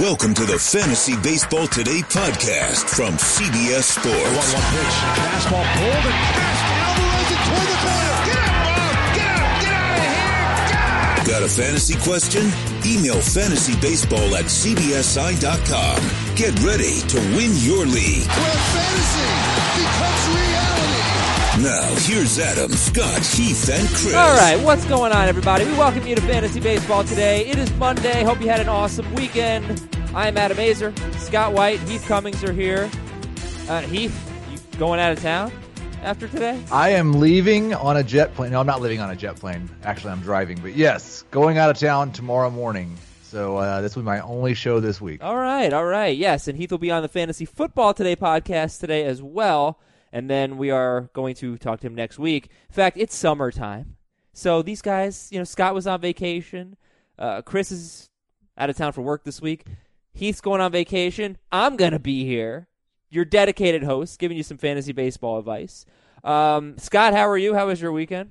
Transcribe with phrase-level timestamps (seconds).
[0.00, 4.16] Welcome to the Fantasy Baseball Today podcast from CBS Sports.
[4.18, 4.94] 1 1 pitch.
[5.14, 6.66] Fastball pulled and passed.
[6.82, 8.18] Alvarez it toward the corner.
[8.26, 9.14] Get out, Bob!
[9.14, 9.54] Get out!
[9.62, 10.34] Get out of here!
[10.74, 11.26] God!
[11.28, 12.42] Got a fantasy question?
[12.84, 15.98] Email fantasybaseball at cbsi.com.
[16.34, 18.26] Get ready to win your league.
[18.26, 19.30] Where fantasy
[19.78, 20.63] becomes reality.
[21.62, 24.12] Now, here's Adam, Scott, Heath, and Chris.
[24.12, 25.64] All right, what's going on, everybody?
[25.64, 27.46] We welcome you to Fantasy Baseball today.
[27.46, 28.24] It is Monday.
[28.24, 29.88] Hope you had an awesome weekend.
[30.16, 30.92] I am Adam Aizer.
[31.16, 32.90] Scott White, Heath Cummings are here.
[33.68, 34.12] Uh, Heath,
[34.50, 35.52] you going out of town
[36.02, 36.60] after today?
[36.72, 38.50] I am leaving on a jet plane.
[38.50, 39.70] No, I'm not leaving on a jet plane.
[39.84, 40.58] Actually, I'm driving.
[40.60, 42.96] But yes, going out of town tomorrow morning.
[43.22, 45.22] So uh, this will be my only show this week.
[45.22, 46.16] All right, all right.
[46.16, 49.78] Yes, and Heath will be on the Fantasy Football Today podcast today as well
[50.14, 52.48] and then we are going to talk to him next week.
[52.68, 53.96] In fact, it's summertime,
[54.32, 56.76] so these guys, you know, Scott was on vacation,
[57.18, 58.08] uh, Chris is
[58.56, 59.66] out of town for work this week,
[60.12, 61.36] Heath's going on vacation.
[61.50, 62.68] I'm gonna be here,
[63.10, 65.84] your dedicated host, giving you some fantasy baseball advice.
[66.22, 67.52] Um, Scott, how are you?
[67.52, 68.30] How was your weekend?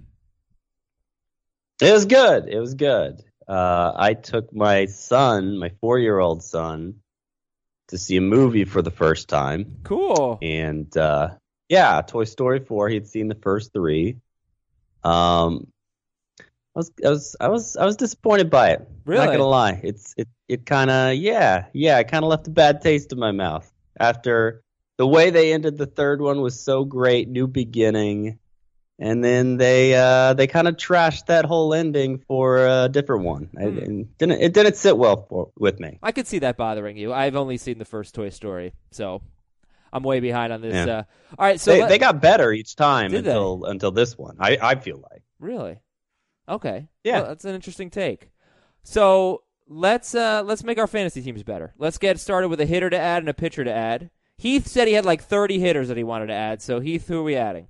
[1.81, 2.47] It was good.
[2.47, 3.21] It was good.
[3.45, 7.01] Uh, I took my son, my four-year-old son,
[7.89, 9.79] to see a movie for the first time.
[9.83, 10.39] Cool.
[10.41, 11.31] And uh,
[11.73, 12.89] yeah, Toy Story 4.
[12.89, 14.17] He'd seen the first three.
[15.03, 15.67] Um,
[16.39, 18.87] I was, I was, I was, I was disappointed by it.
[19.05, 19.25] Really?
[19.25, 19.81] Not gonna lie.
[19.83, 23.17] It's, it, it kind of, yeah, yeah, it kind of left a bad taste in
[23.17, 24.63] my mouth after
[24.97, 28.37] the way they ended the third one was so great, new beginning,
[28.99, 33.45] and then they, uh, they kind of trashed that whole ending for a different one.
[33.45, 33.61] Hmm.
[33.61, 35.97] It, didn't, it didn't sit well for, with me.
[36.03, 37.11] I could see that bothering you.
[37.11, 39.23] I've only seen the first Toy Story, so
[39.93, 40.73] I'm way behind on this.
[40.73, 40.93] Yeah.
[40.93, 41.03] Uh,
[41.37, 43.69] all right, so they, let, they got better each time until they?
[43.69, 44.37] until this one.
[44.39, 45.79] I I feel like really.
[46.49, 46.89] Okay.
[47.03, 48.29] Yeah, well, that's an interesting take.
[48.83, 51.73] So let's uh let's make our fantasy teams better.
[51.77, 54.09] Let's get started with a hitter to add and a pitcher to add.
[54.37, 56.61] Heath said he had like 30 hitters that he wanted to add.
[56.61, 57.67] So Heath, who are we adding?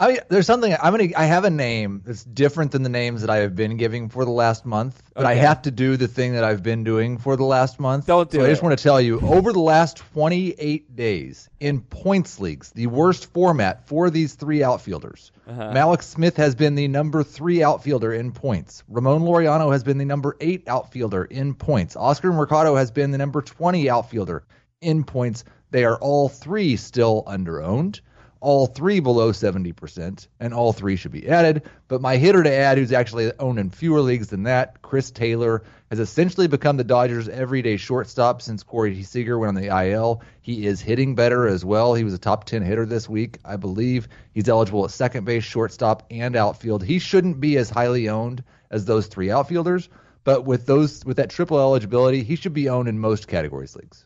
[0.00, 3.30] I there's something I'm gonna I have a name that's different than the names that
[3.30, 5.32] I have been giving for the last month, but okay.
[5.32, 8.06] I have to do the thing that I've been doing for the last month.
[8.06, 8.46] Don't do so it.
[8.46, 12.86] I just want to tell you, over the last 28 days in points leagues, the
[12.86, 15.32] worst format for these three outfielders.
[15.48, 15.72] Uh-huh.
[15.72, 18.84] Mallex Smith has been the number three outfielder in points.
[18.88, 21.96] Ramon Laureano has been the number eight outfielder in points.
[21.96, 24.44] Oscar Mercado has been the number 20 outfielder
[24.80, 25.42] in points.
[25.72, 28.00] They are all three still underowned
[28.40, 31.62] all three below 70%, and all three should be added.
[31.88, 35.64] But my hitter to add, who's actually owned in fewer leagues than that, Chris Taylor,
[35.90, 40.22] has essentially become the Dodgers' everyday shortstop since Corey Seager went on the IL.
[40.40, 41.94] He is hitting better as well.
[41.94, 44.08] He was a top 10 hitter this week, I believe.
[44.32, 46.84] He's eligible at second base, shortstop, and outfield.
[46.84, 49.88] He shouldn't be as highly owned as those three outfielders,
[50.24, 54.04] but with those with that triple eligibility, he should be owned in most categories leagues.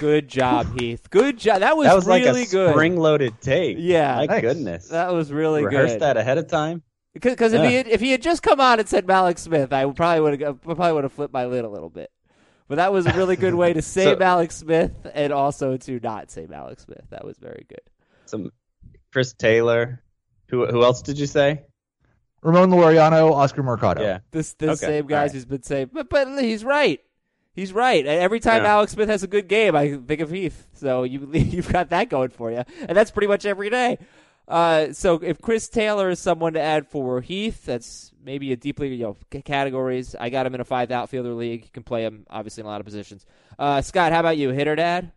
[0.00, 1.10] Good job, Heath.
[1.10, 1.60] Good job.
[1.60, 2.70] That was, that was really like a good.
[2.70, 3.76] Spring-loaded take.
[3.78, 4.40] Yeah, my Thanks.
[4.40, 4.88] goodness.
[4.88, 5.82] That was really Rehearsed good.
[5.82, 6.82] Rehearsed that ahead of time.
[7.12, 9.84] Because if he had, if he had just come on and said Mallex Smith, I
[9.90, 12.10] probably would have probably would have flipped my lid a little bit.
[12.66, 16.00] But that was a really good way to say so, Mallex Smith and also to
[16.00, 17.04] not say Mallex Smith.
[17.10, 17.82] That was very good.
[18.24, 18.52] Some
[19.12, 20.02] Chris Taylor.
[20.48, 21.62] Who who else did you say?
[22.42, 24.02] Ramon Laureano, Oscar Mercado.
[24.02, 24.92] Yeah, this this okay.
[24.92, 25.32] same guys right.
[25.32, 27.00] who's been saying, but but he's right.
[27.60, 28.06] He's right.
[28.06, 28.70] Every time yeah.
[28.70, 30.66] Mallex Smith has a good game, I think of Heath.
[30.76, 33.98] So you you've got that going for you, and that's pretty much every day.
[34.48, 38.94] Uh, so if Chris Taylor is someone to add for Heath, that's maybe a deeply
[38.94, 40.16] you know categories.
[40.18, 41.64] I got him in a five outfielder league.
[41.64, 43.26] You can play him obviously in a lot of positions.
[43.58, 44.48] Uh, Scott, how about you?
[44.48, 45.12] Hitter dad.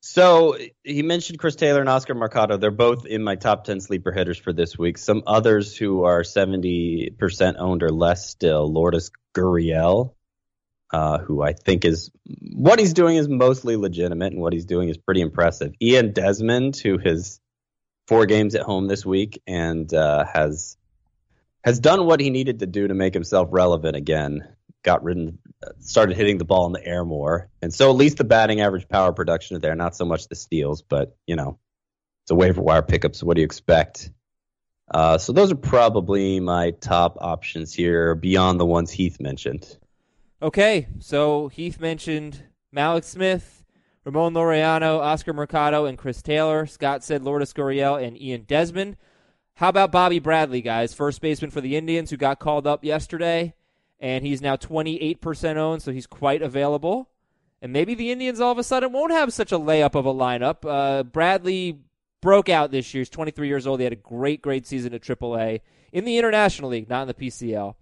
[0.00, 2.56] So he mentioned Chris Taylor and Oscar Mercado.
[2.56, 4.98] They're both in my top 10 sleeper hitters for this week.
[4.98, 8.72] Some others who are 70% owned or less still.
[8.72, 10.14] Lourdes Gurriel,
[10.92, 12.10] uh, who I think is
[12.54, 15.74] what he's doing is mostly legitimate and what he's doing is pretty impressive.
[15.82, 17.40] Ian Desmond, who has
[18.06, 20.76] four games at home this week and uh, has
[21.64, 24.46] has done what he needed to do to make himself relevant again
[24.86, 25.38] got ridden,
[25.80, 28.88] started hitting the ball in the air more, and so at least the batting average,
[28.88, 29.74] power production is there.
[29.74, 31.58] Not so much the steals, but you know,
[32.24, 33.16] it's a waiver wire pickup.
[33.16, 34.10] So what do you expect?
[34.90, 39.78] Uh, so those are probably my top options here, beyond the ones Heath mentioned.
[40.40, 42.42] Okay, so Heath mentioned
[42.74, 43.64] Mallex Smith,
[44.04, 46.66] Ramon Laureano, Oscar Mercado, and Chris Taylor.
[46.66, 48.96] Scott said Lourdes Gurriel and Ian Desmond.
[49.54, 50.94] How about Bobby Bradley, guys?
[50.94, 53.54] First baseman for the Indians who got called up yesterday
[53.98, 57.08] and he's now 28% owned, so he's quite available.
[57.62, 60.12] And maybe the Indians all of a sudden won't have such a layup of a
[60.12, 60.58] lineup.
[60.64, 61.80] Uh, Bradley
[62.20, 63.00] broke out this year.
[63.00, 63.80] He's 23 years old.
[63.80, 65.60] He had a great, great season at AAA
[65.92, 67.74] in the International League, not in the PCL.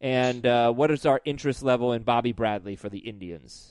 [0.00, 3.70] And uh, what is our interest level in Bobby Bradley for the Indians?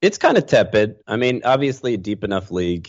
[0.00, 0.96] It's kind of tepid.
[1.06, 2.88] I mean, obviously, a deep enough league,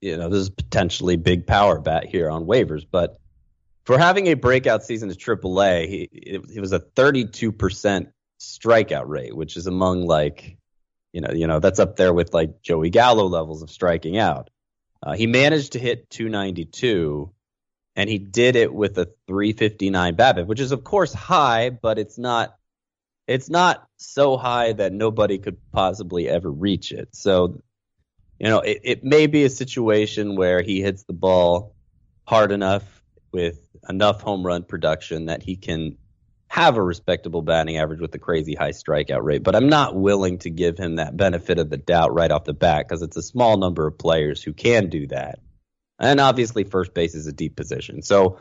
[0.00, 3.20] you know, this is potentially big power bat here on waivers, but
[3.84, 9.34] for having a breakout season at AAA, he it, it was a 32% strikeout rate,
[9.34, 10.56] which is among like,
[11.12, 14.50] you know, you know that's up there with like Joey Gallo levels of striking out.
[15.02, 17.32] Uh, he managed to hit 292,
[17.96, 22.18] and he did it with a 359 BABIP, which is of course high, but it's
[22.18, 22.54] not
[23.26, 27.14] it's not so high that nobody could possibly ever reach it.
[27.14, 27.62] So,
[28.40, 31.76] you know, it, it may be a situation where he hits the ball
[32.26, 32.82] hard enough
[33.30, 35.96] with enough home run production that he can
[36.50, 39.44] have a respectable batting average with a crazy high strikeout rate.
[39.44, 42.52] But I'm not willing to give him that benefit of the doubt right off the
[42.52, 45.38] bat because it's a small number of players who can do that.
[46.00, 48.02] And obviously, first base is a deep position.
[48.02, 48.40] So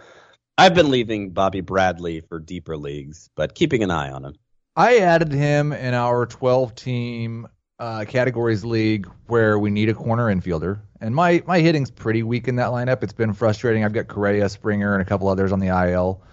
[0.58, 4.34] I've been leaving Bobby Bradley for deeper leagues, but keeping an eye on him.
[4.76, 7.48] I added him in our 12 team
[7.78, 10.80] uh, categories league where we need a corner infielder.
[11.00, 13.04] And my, my hitting's pretty weak in that lineup.
[13.04, 13.86] It's been frustrating.
[13.86, 16.24] I've got Correa, Springer, and a couple others on the IL.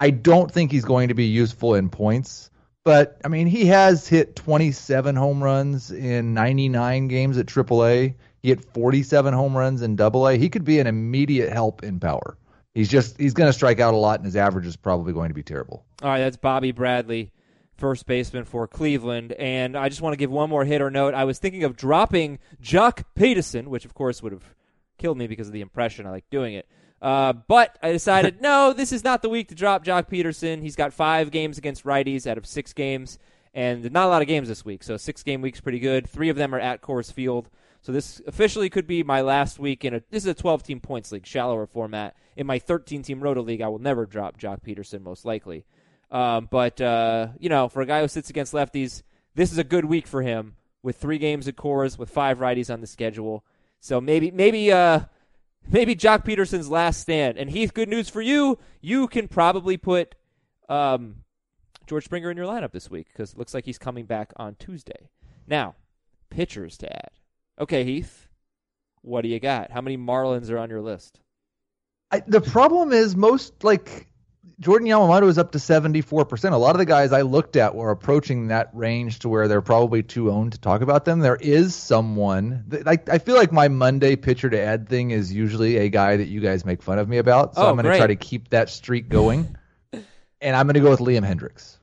[0.00, 2.50] I don't think he's going to be useful in points,
[2.84, 8.14] but I mean, he has hit 27 home runs in 99 games at AAA.
[8.42, 10.30] He hit 47 home runs in AA.
[10.30, 12.36] He could be an immediate help in power.
[12.74, 15.30] He's just he's going to strike out a lot, and his average is probably going
[15.30, 15.86] to be terrible.
[16.02, 17.32] All right, that's Bobby Bradley,
[17.78, 19.32] first baseman for Cleveland.
[19.32, 21.14] And I just want to give one more hit or note.
[21.14, 24.54] I was thinking of dropping Joc Pederson, which of course would have
[24.98, 26.06] killed me because of the impression.
[26.06, 26.68] I like doing it.
[27.00, 30.62] Uh, but I decided, no, this is not the week to drop Joc Pederson.
[30.62, 33.18] He's got five games against righties out of six games,
[33.54, 34.82] and not a lot of games this week.
[34.82, 36.08] So six game week's pretty good.
[36.08, 37.48] Three of them are at Coors Field.
[37.82, 40.02] So this officially could be my last week in a.
[40.10, 42.16] This is a 12 team points league, shallower format.
[42.36, 45.64] In my 13 team Roto league, I will never drop Joc Pederson most likely.
[46.10, 49.02] Um, but uh, you know, for a guy who sits against lefties,
[49.34, 52.72] this is a good week for him with three games at Coors, with five righties
[52.72, 53.44] on the schedule.
[53.80, 55.00] So maybe, maybe, uh,
[55.68, 57.38] maybe Joc Pederson's last stand.
[57.38, 58.58] And Heath, good news for you.
[58.80, 60.14] You can probably put
[60.68, 61.16] um,
[61.86, 64.56] George Springer in your lineup this week because it looks like he's coming back on
[64.58, 65.10] Tuesday.
[65.46, 65.74] Now,
[66.30, 67.10] pitchers to add.
[67.58, 68.28] Okay, Heath,
[69.02, 69.70] what do you got?
[69.70, 71.20] How many Marlins are on your list?
[72.10, 74.08] I, the problem is most like
[74.58, 76.52] Jordan Yamamoto is up to 74%.
[76.52, 79.60] A lot of the guys I looked at were approaching that range to where they're
[79.60, 81.20] probably too owned to talk about them.
[81.20, 85.76] There is someone, like I feel like my Monday pitcher to add thing is usually
[85.76, 87.54] a guy that you guys make fun of me about.
[87.54, 89.56] So Oh, I'm going to try to keep that streak going.
[90.40, 91.76] and I'm going to go with Liam Hendriks.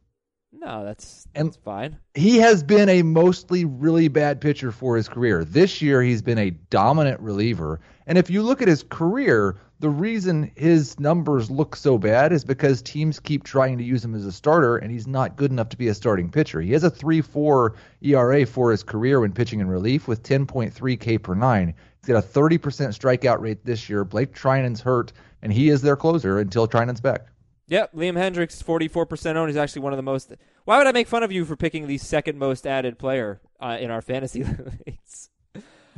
[0.52, 1.98] No, that's And- that's fine.
[2.16, 5.44] He has been a mostly really bad pitcher for his career.
[5.44, 7.82] This year, he's been a dominant reliever.
[8.08, 12.46] And if you look at his career, the reason his numbers look so bad is
[12.46, 15.68] because teams keep trying to use him as a starter, and he's not good enough
[15.68, 16.62] to be a starting pitcher.
[16.62, 20.98] He has a 3 4 ERA for his career when pitching in relief with 10.3
[20.98, 21.74] K per nine.
[22.00, 22.60] He's got a 30%
[22.98, 24.06] strikeout rate this year.
[24.06, 27.28] Blake Treinen's hurt, and he is their closer until Treinen's back.
[27.68, 29.50] Yep, Liam Hendriks, 44% owned.
[29.50, 30.32] He's actually one of the most.
[30.64, 33.78] Why would I make fun of you for picking the second most added player uh,
[33.82, 34.46] in our fantasy
[34.88, 35.30] leagues?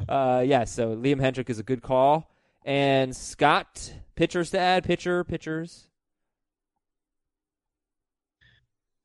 [0.10, 2.32] Uh, yeah, so Liam Hendrick is a good call.
[2.66, 5.88] And Scott, pitchers to add, pitcher, pitchers.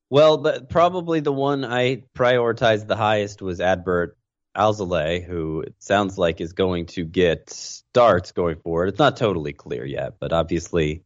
[0.09, 4.17] Well, the, probably the one I prioritized the highest was Adbert
[4.57, 8.89] Alzolay, who it sounds like is going to get starts going forward.
[8.89, 11.03] It's not totally clear yet, but obviously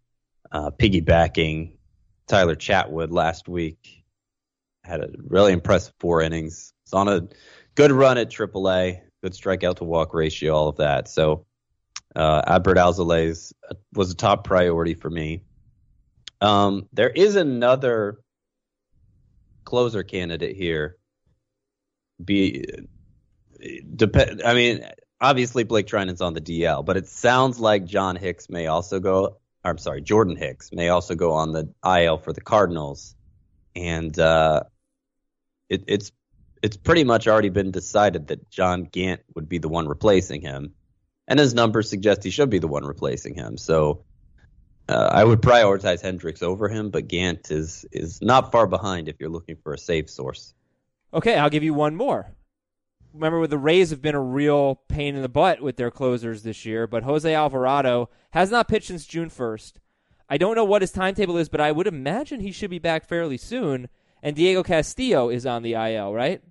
[0.51, 1.73] uh, piggybacking
[2.25, 4.03] Tyler Chatwood last week
[4.83, 6.73] had a really impressive four innings.
[6.85, 7.27] It's on a
[7.75, 11.09] good run at AAA, good strikeout to walk ratio, all of that.
[11.09, 11.45] So
[12.15, 13.53] uh, Adbert Alzolay
[13.93, 15.43] was a top priority for me.
[16.41, 18.19] Um, there is another
[19.63, 20.97] closer candidate here.
[22.23, 22.65] Be
[23.95, 24.41] depend.
[24.43, 24.85] I mean,
[25.19, 29.37] obviously Blake Treinen's on the DL, but it sounds like John Hicks may also go.
[29.63, 33.15] I'm sorry, Jordan Hicks may also go on the IL for the Cardinals,
[33.75, 34.63] and uh,
[35.69, 36.11] it, it's
[36.61, 40.73] it's pretty much already been decided that John Gant would be the one replacing him,
[41.27, 43.57] and his numbers suggest he should be the one replacing him.
[43.57, 44.03] So
[44.87, 49.15] uh, I would prioritize Hendriks over him, but Gant is is not far behind if
[49.19, 50.53] you're looking for a save source.
[51.13, 52.35] Okay, I'll give you one more.
[53.13, 56.65] Remember, the Rays have been a real pain in the butt with their closers this
[56.65, 59.75] year, but Jose Alvarado has not pitched since June 1st.
[60.27, 63.05] I don't know what his timetable is, but I would imagine he should be back
[63.05, 63.87] fairly soon.
[64.21, 66.41] And Diego Castillo is on the IL, right?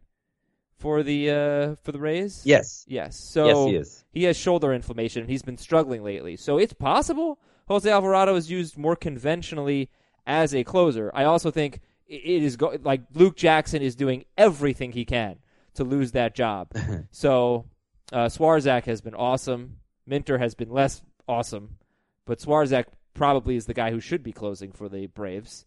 [0.78, 2.43] For the uh, for the Rays?
[2.45, 2.85] Yes.
[2.88, 3.16] Yes.
[3.19, 4.04] So Yes, he is.
[4.12, 6.37] he has shoulder inflammation and he's been struggling lately.
[6.37, 7.38] So it's possible
[7.69, 9.88] Jose Alvarado is used more conventionally
[10.26, 11.11] as a closer.
[11.14, 15.37] I also think it is go- like Luke Jackson is doing everything he can
[15.75, 16.71] to lose that job.
[17.11, 17.64] so
[18.12, 19.76] uh, Swarzak has been awesome.
[20.07, 21.78] Minter has been less awesome,
[22.26, 25.64] but Swarzak probably is the guy who should be closing for the Braves.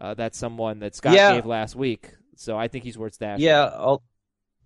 [0.00, 1.34] Uh, that's someone that Scott Yeah.
[1.34, 3.40] gave last week, so I think he's worth stashing.
[3.40, 4.02] Yeah, al-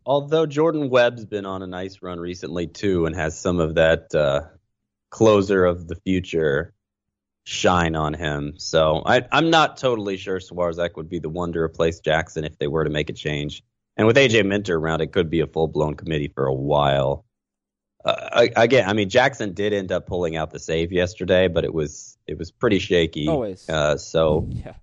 [0.07, 4.15] although Jordan Webb's been on a nice run recently too, and has some of that
[4.15, 4.43] uh,
[5.11, 6.73] closer of the future
[7.45, 8.55] shine on him.
[8.57, 12.59] So I, I'm not totally sure Swarzak would be the one to replace Jackson if
[12.59, 13.63] they were to make a change.
[13.97, 17.25] And with AJ Minter around, it could be a full blown committee for a while.
[18.05, 21.65] Uh, I- again, I mean Jackson did end up pulling out the save yesterday, but
[21.65, 23.27] it was it was pretty shaky.
[23.29, 23.69] Always.
[23.69, 24.75] Uh, so yeah.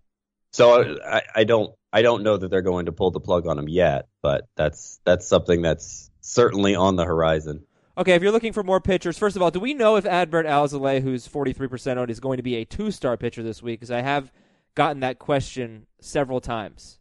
[0.53, 3.59] So I, I don't I don't know that they're going to pull the plug on
[3.59, 7.65] him yet, but that's that's something that's certainly on the horizon.
[7.97, 10.47] Okay, if you're looking for more pitchers, first of all, do we know if Adbert
[10.47, 13.79] Alzolay, who's 43% owned, is going to be a two-star pitcher this week?
[13.79, 14.31] Because I have
[14.73, 16.97] gotten that question several times.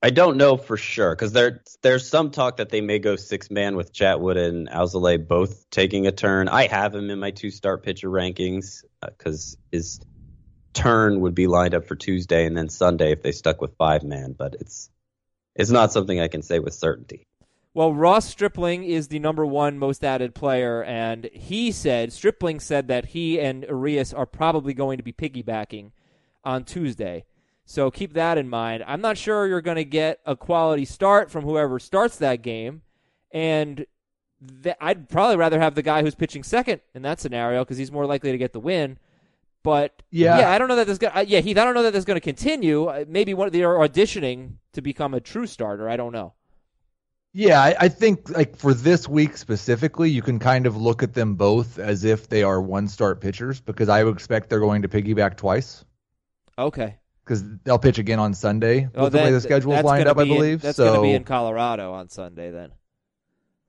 [0.00, 3.50] I don't know for sure because there there's some talk that they may go six
[3.50, 6.46] man with Chatwood and Alzolay both taking a turn.
[6.46, 10.00] I have him in my two start pitcher rankings uh, because his
[10.74, 14.02] turn would be lined up for Tuesday and then Sunday if they stuck with five
[14.02, 14.90] man, but it's
[15.54, 17.26] it's not something I can say with certainty.
[17.72, 22.86] Well, Ross Stripling is the number one most added player, and he said, Stripling said
[22.86, 25.90] that he and Urias are probably going to be piggybacking
[26.44, 27.24] on Tuesday.
[27.64, 28.84] So keep that in mind.
[28.86, 32.82] I'm not sure you're going to get a quality start from whoever starts that game,
[33.32, 33.86] and
[34.62, 37.90] th- I'd probably rather have the guy who's pitching second in that scenario because he's
[37.90, 38.98] more likely to get the win.
[39.64, 40.38] But Yeah.
[40.38, 41.12] yeah, I don't know that this going.
[41.16, 42.84] Uh, yeah, Heath, I don't know that this is going to continue.
[42.84, 45.88] Uh, Maybe one they're auditioning to become a true starter.
[45.88, 46.34] I don't know.
[47.32, 51.14] Yeah, I, I think like for this week specifically, you can kind of look at
[51.14, 54.82] them both as if they are one start pitchers because I would expect they're going
[54.82, 55.84] to piggyback twice
[56.58, 56.96] Okay.
[57.24, 60.16] because they'll pitch again on Sunday Oh, with the way the schedule's that's lined up,
[60.18, 62.70] I be in- that's so going to be in Colorado on Sunday then.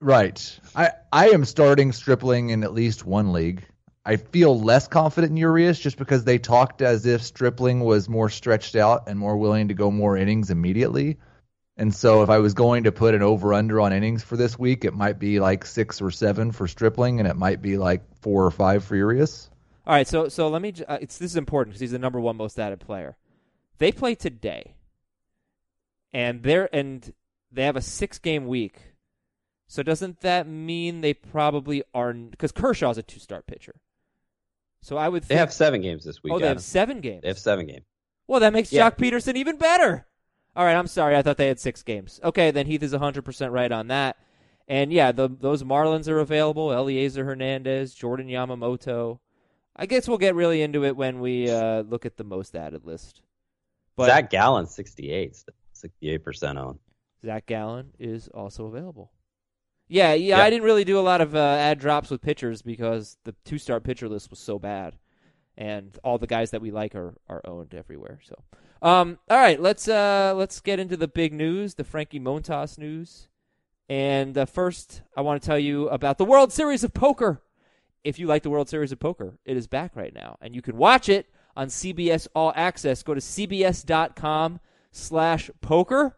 [0.00, 3.64] right, I I am starting Stripling in at least one league.
[4.08, 8.30] I feel less confident in Urias just because they talked as if Stripling was more
[8.30, 11.18] stretched out and more willing to go more innings immediately.
[11.76, 14.56] And so if I was going to put an over under on innings for this
[14.56, 18.02] week, it might be like six or seven for Stripling, and it might be like
[18.20, 19.50] four or five for Urias.
[19.84, 20.72] All right, so so let me.
[20.86, 23.16] Uh, it's this is important because he's the number one most added player.
[23.78, 24.76] They play today,
[26.12, 27.12] and they're and
[27.50, 28.78] they have a six game week.
[29.66, 32.12] So doesn't that mean they probably are?
[32.12, 33.74] Because Kershaw's a two start pitcher.
[34.86, 35.22] So I would.
[35.24, 36.32] Think, They have seven games this week.
[36.32, 37.22] Oh, they have seven games.
[37.22, 37.84] They have seven games.
[38.28, 38.88] Well, that makes Yeah.
[38.88, 40.06] Joc Pederson even better.
[40.54, 41.16] All right, I'm sorry.
[41.16, 42.20] I thought they had six games.
[42.22, 44.16] Okay, then Heath is 100% right on that.
[44.68, 46.68] And yeah, the, those Marlins are available.
[46.68, 49.18] Elieser Hernandez, Jordan Yamamoto.
[49.74, 52.84] I guess we'll get really into it when we uh, look at the most added
[52.84, 53.22] list.
[53.96, 55.36] But Zach Gallen, 68,
[55.74, 56.78] 68% on.
[57.24, 59.10] Zach Gallen is also available.
[59.88, 60.44] Yeah, yeah, Yeah.
[60.44, 63.58] I didn't really do a lot of uh, ad drops with pitchers because the two
[63.58, 64.96] star pitcher list was so bad,
[65.56, 68.20] and all the guys that we like are, are owned everywhere.
[68.24, 68.34] So,
[68.82, 73.28] um, all right, let's uh, let's get into the big news, the Frankie Montas news,
[73.88, 77.42] and uh, first I want to tell you about the World Series of Poker.
[78.02, 80.62] If you like the World Series of Poker, it is back right now, and you
[80.62, 83.02] can watch it on CBS All Access.
[83.02, 84.60] Go to cbs.com
[84.92, 86.16] slash poker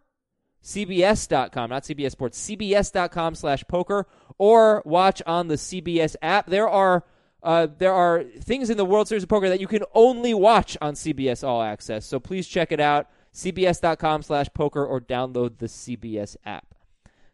[0.69, 4.07] cbs.com not cbs sports cbs.com slash poker
[4.39, 6.47] or watch on the cbs app.
[6.47, 7.05] There are
[7.43, 10.77] uh, there are things in the world series of poker that you can only watch
[10.81, 12.05] on cbs all access.
[12.05, 16.75] So please check it out cbs.com slash poker or download the cbs app.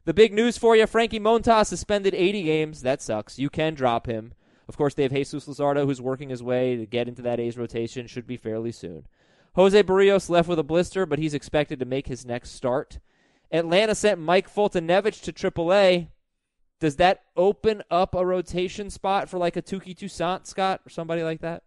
[0.04, 2.82] The big news for you frankie montas suspended 80 games.
[2.82, 3.38] That sucks.
[3.38, 4.34] You can drop him.
[4.68, 7.58] Of course they have jesus Luzardo, who's working his way to get into that a's
[7.58, 8.06] rotation.
[8.06, 9.06] Should be fairly soon.
[9.54, 12.98] Jose Berrios left with a blister, but he's expected to make his next start.
[13.54, 16.08] Atlanta sent Mike Foltynewicz to AAA.
[16.80, 21.22] Does that open up a rotation spot for like a Touki Toussaint, Scott, or somebody
[21.22, 21.62] like that?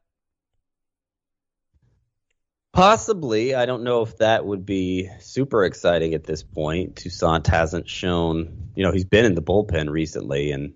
[2.74, 3.56] Possibly.
[3.56, 6.98] I don't know if that would be super exciting at this point.
[6.98, 10.74] Toussaint hasn't shown, you know, he's been in the bullpen recently and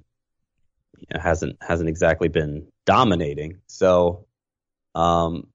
[0.97, 3.59] you know, hasn't hasn't exactly been dominating.
[3.67, 4.27] So,
[4.95, 5.47] um,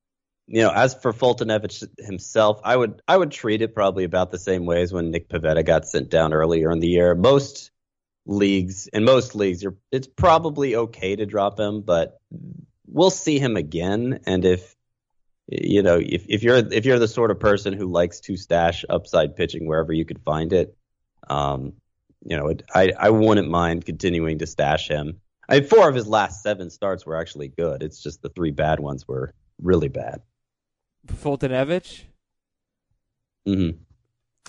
[0.48, 4.38] you know, as for Foltynewicz himself, I would I would treat it probably about the
[4.38, 7.14] same way as when Nick Pivetta got sent down earlier in the year.
[7.14, 7.72] Most
[8.26, 12.20] leagues, in most leagues, it's probably okay to drop him, but
[12.86, 14.20] we'll see him again.
[14.26, 14.76] And if
[15.48, 18.84] you know, if, if you're if you're the sort of person who likes to stash
[18.88, 20.76] upside pitching wherever you could find it,
[21.28, 21.72] um,
[22.24, 25.20] you know, it, I I wouldn't mind continuing to stash him.
[25.48, 27.82] I mean, four of his last seven starts were actually good.
[27.82, 30.22] It's just the three bad ones were really bad.
[31.08, 32.04] Foltynewicz.
[33.44, 33.70] hmm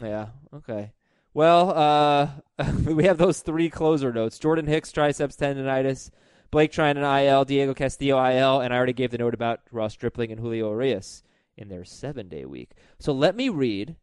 [0.02, 0.28] Yeah.
[0.54, 0.92] Okay.
[1.34, 2.30] Well, uh,
[2.86, 6.10] we have those three closer notes: Jordan Hicks triceps tendonitis,
[6.52, 10.32] Blake an IL, Diego Castillo IL, and I already gave the note about Ross Stripling
[10.32, 11.24] and Julio Urias
[11.58, 12.72] in their seven-day week.
[13.00, 13.96] So let me read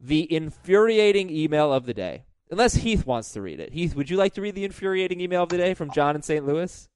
[0.00, 2.24] the infuriating email of the day.
[2.50, 3.72] Unless Heath wants to read it.
[3.72, 6.22] Heath, would you like to read the infuriating email of the day from John in
[6.22, 6.46] St.
[6.46, 6.88] Louis?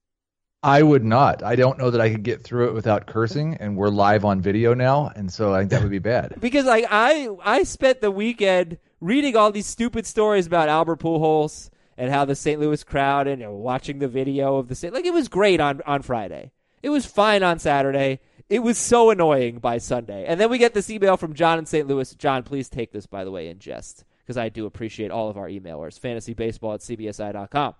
[0.62, 1.42] I would not.
[1.44, 4.40] I don't know that I could get through it without cursing, and we're live on
[4.40, 6.34] video now, and so I think that would be bad.
[6.40, 11.70] Because like I I spent the weekend reading all these stupid stories about Albert Pujols
[11.96, 12.60] and how the St.
[12.60, 14.92] Louis crowd and you know, watching the video of the St.
[14.92, 16.50] like it was great on on Friday.
[16.82, 18.20] It was fine on Saturday.
[18.48, 20.24] It was so annoying by Sunday.
[20.26, 21.86] And then we get this email from John in St.
[21.86, 22.14] Louis.
[22.14, 25.36] John, please take this by the way in jest because I do appreciate all of
[25.36, 26.00] our emailers.
[26.00, 27.74] Fantasybaseball at cbsi.com.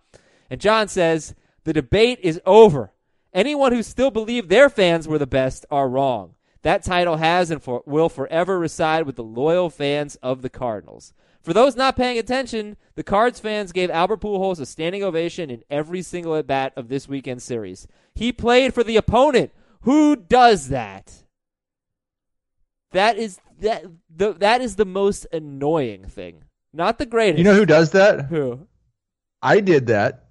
[0.50, 1.34] And John says
[1.68, 2.94] the debate is over.
[3.34, 6.34] Anyone who still believed their fans were the best are wrong.
[6.62, 11.12] That title has and for, will forever reside with the loyal fans of the Cardinals.
[11.42, 15.62] For those not paying attention, the Cards fans gave Albert Pujols a standing ovation in
[15.68, 17.86] every single at bat of this weekend series.
[18.14, 19.52] He played for the opponent.
[19.82, 21.22] Who does that?
[22.92, 26.44] That is that the that is the most annoying thing.
[26.72, 27.36] Not the greatest.
[27.36, 28.24] You know who does that?
[28.24, 28.66] Who?
[29.42, 30.27] I did that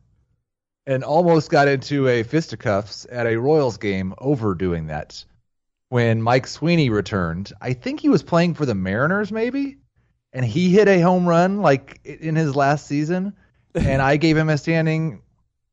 [0.88, 5.24] and almost got into a fisticuffs at a Royals game over doing that.
[5.90, 9.78] When Mike Sweeney returned, I think he was playing for the Mariners, maybe,
[10.34, 13.34] and he hit a home run like in his last season,
[13.76, 15.22] and I gave him a standing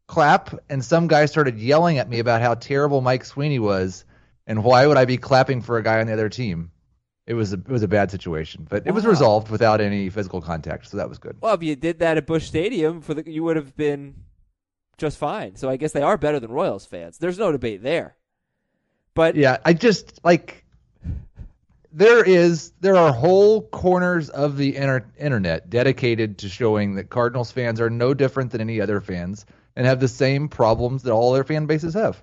[0.08, 4.04] clap, and some guy started yelling at me about how terrible Mike Sweeney was,
[4.46, 6.70] and why would I be clapping for a guy on the other team?
[7.26, 10.42] It was a it was a bad situation, but it was resolved without any physical
[10.42, 11.36] contact, so that was good.
[11.40, 14.14] Well, if you did that at Busch Stadium, for the you would have been
[14.98, 15.56] just fine.
[15.56, 17.18] So I guess they are better than Royals fans.
[17.18, 18.16] There's no debate there.
[19.14, 20.64] But Yeah, I just like
[21.92, 27.52] there is there are whole corners of the inter- internet dedicated to showing that Cardinals
[27.52, 31.32] fans are no different than any other fans and have the same problems that all
[31.32, 32.22] their fan bases have.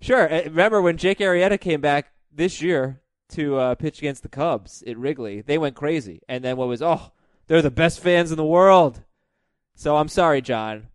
[0.00, 0.32] Sure.
[0.32, 4.82] Uh, Remember when Jake Arrieta came back this year to uh, pitch against the Cubs
[4.86, 5.40] at Wrigley?
[5.40, 6.22] They went crazy.
[6.28, 7.12] And then what was, oh,
[7.46, 9.02] they're the best fans in the world.
[9.74, 10.88] So I'm sorry, John.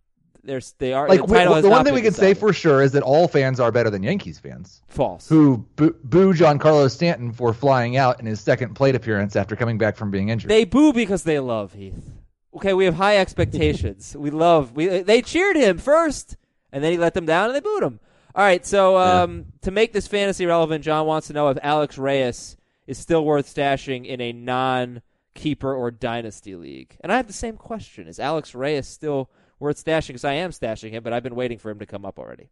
[0.45, 3.03] There's, they are Like the the one thing we can say for sure is that
[3.03, 5.29] all fans are better than Yankees fans, false.
[5.29, 9.77] who boo, boo Carlos Stanton for flying out in his second plate appearance after coming
[9.77, 10.51] back from being injured.
[10.51, 12.11] They boo because they love Heath.
[12.55, 14.15] Okay, we have high expectations.
[14.19, 14.73] we love.
[14.73, 16.35] We they cheered him first,
[16.73, 18.01] and then he let them down, and they booed him.
[18.35, 21.97] All right, so um, to make this fantasy relevant, John wants to know if Alex
[21.97, 26.97] Reyes is still worth stashing in a non-keeper or dynasty league.
[27.01, 29.29] And I have the same question: Is Alex Reyes still
[29.63, 30.09] worth stashing?
[30.09, 32.49] Because I am stashing him, but I've been waiting for him to come up already.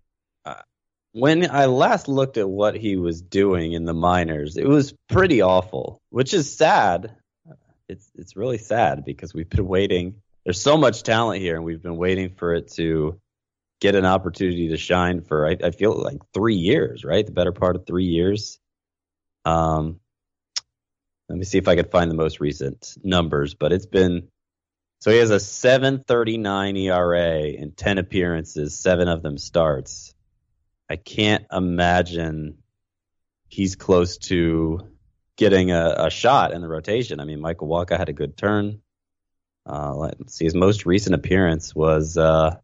[1.14, 5.42] When I last looked at what he was doing in the minors, it was pretty
[5.42, 7.16] awful, which is sad.
[7.90, 10.16] It's it's really sad because we've been waiting.
[10.46, 13.20] There's so much talent here, and we've been waiting for it to
[13.82, 17.26] get an opportunity to shine for I, I feel like three years, right?
[17.26, 18.58] The better part of three years.
[19.44, 20.00] Um,
[21.28, 24.30] let me see if I could find the most recent numbers, but it's been
[25.02, 30.14] so he has a 7.39 ERA in 10 appearances, seven of them starts.
[30.90, 32.60] I can't imagine
[33.50, 34.88] he's close to
[35.36, 37.20] getting a, a shot in the rotation.
[37.20, 38.82] I mean, Michael Wacha had a good turn.
[39.66, 42.56] Uh, let's see, his most recent appearance was uh,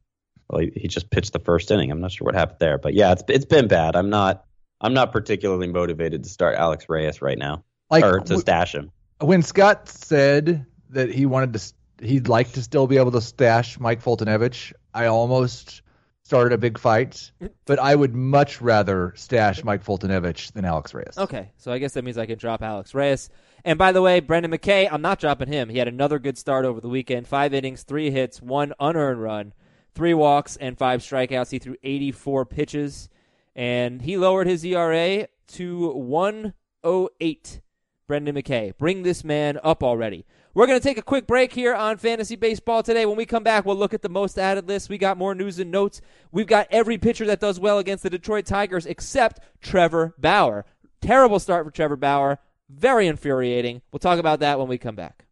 [0.49, 1.91] well, he, he just pitched the first inning.
[1.91, 3.95] I'm not sure what happened there, but yeah, it's it's been bad.
[3.95, 4.45] I'm not
[4.79, 8.91] I'm not particularly motivated to start Alex Reyes right now like or to stash him.
[9.19, 13.79] when Scott said that he wanted to, he'd like to still be able to stash
[13.79, 15.81] Mike Foltynewicz, I almost
[16.27, 17.31] started a big fight.
[17.65, 21.17] But I would much rather stash Mike Foltynewicz than Alex Reyes.
[21.17, 23.29] Okay, so I guess that means I can drop Alex Reyes.
[23.63, 25.69] And by the way, Brendan McKay, I'm not dropping him.
[25.69, 27.27] He had another good start over the weekend.
[27.27, 29.53] Five innings, three hits, one unearned run,
[29.95, 31.51] three walks, and five strikeouts.
[31.51, 33.09] He threw 84 pitches,
[33.55, 37.61] and he lowered his ERA to 108.
[38.05, 40.25] Brendan McKay, bring this man up already.
[40.57, 43.05] We're going to take a quick break here on Fantasy Baseball today.
[43.05, 44.89] When we come back, we'll look at the most added list.
[44.89, 46.01] We got more news and notes.
[46.31, 50.65] We've got every pitcher that does well against the Detroit Tigers except Trevor Bauer.
[50.99, 52.39] Terrible start for Trevor Bauer.
[52.71, 53.83] Very infuriating.
[53.91, 55.27] We'll talk about that when we come back.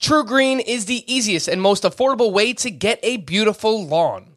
[0.00, 4.36] TruGreen is the easiest and most affordable way to get a beautiful lawn.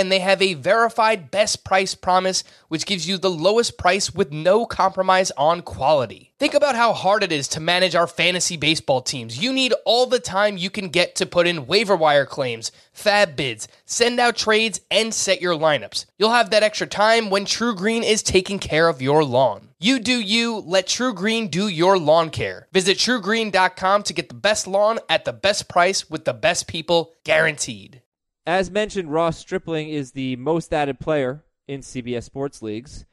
[0.01, 4.31] and they have a verified best price promise, which gives you the lowest price with
[4.31, 6.33] no compromise on quality.
[6.39, 9.37] Think about how hard it is to manage our fantasy baseball teams.
[9.37, 13.35] You need all the time you can get to put in waiver wire claims, fab
[13.35, 16.05] bids, send out trades, and set your lineups.
[16.17, 19.69] You'll have that extra time when TruGreen is taking care of your lawn.
[19.79, 22.67] You do you, let TruGreen do your lawn care.
[22.71, 27.13] Visit trugreen.com to get the best lawn at the best price with the best people
[27.23, 28.01] guaranteed.
[28.45, 33.05] As mentioned, Ross Stripling is the most added player in CBS Sports Leagues.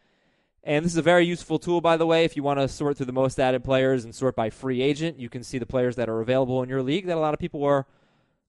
[0.65, 2.25] And this is a very useful tool, by the way.
[2.25, 5.19] If you want to sort through the most added players and sort by free agent,
[5.19, 7.41] you can see the players that are available in your league that a lot of
[7.41, 7.87] people are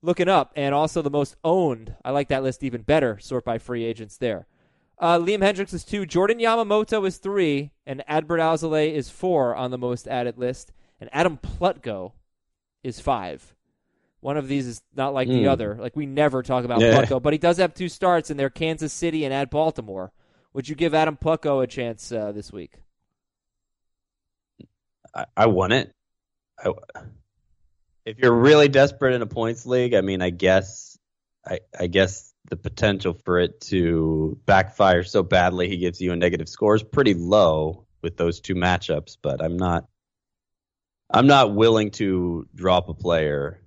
[0.01, 0.53] looking up.
[0.55, 1.95] And also the most owned.
[2.03, 3.19] I like that list even better.
[3.19, 4.47] Sort by free agents there.
[4.97, 6.05] Uh, Liam Hendriks is two.
[6.05, 7.71] Jordan Yamamoto is three.
[7.85, 10.71] And Adbert Alzolay is four on the most added list.
[10.99, 12.13] And Adam Plutko
[12.83, 13.53] is five.
[14.21, 15.33] One of these is not like mm.
[15.33, 15.77] the other.
[15.79, 17.01] Like we never talk about yeah.
[17.01, 20.11] Plutko, but he does have two starts, and they're Kansas City and at Baltimore.
[20.53, 22.73] Would you give Adam Plutko a chance uh, this week?
[25.15, 25.93] I, I want it.
[26.57, 26.71] I,
[28.05, 30.97] if you're really desperate in a points league, I mean, I guess,
[31.47, 36.15] I, I guess the potential for it to backfire so badly he gives you a
[36.15, 39.17] negative score is pretty low with those two matchups.
[39.21, 39.87] But I'm not,
[41.09, 43.61] I'm not willing to drop a player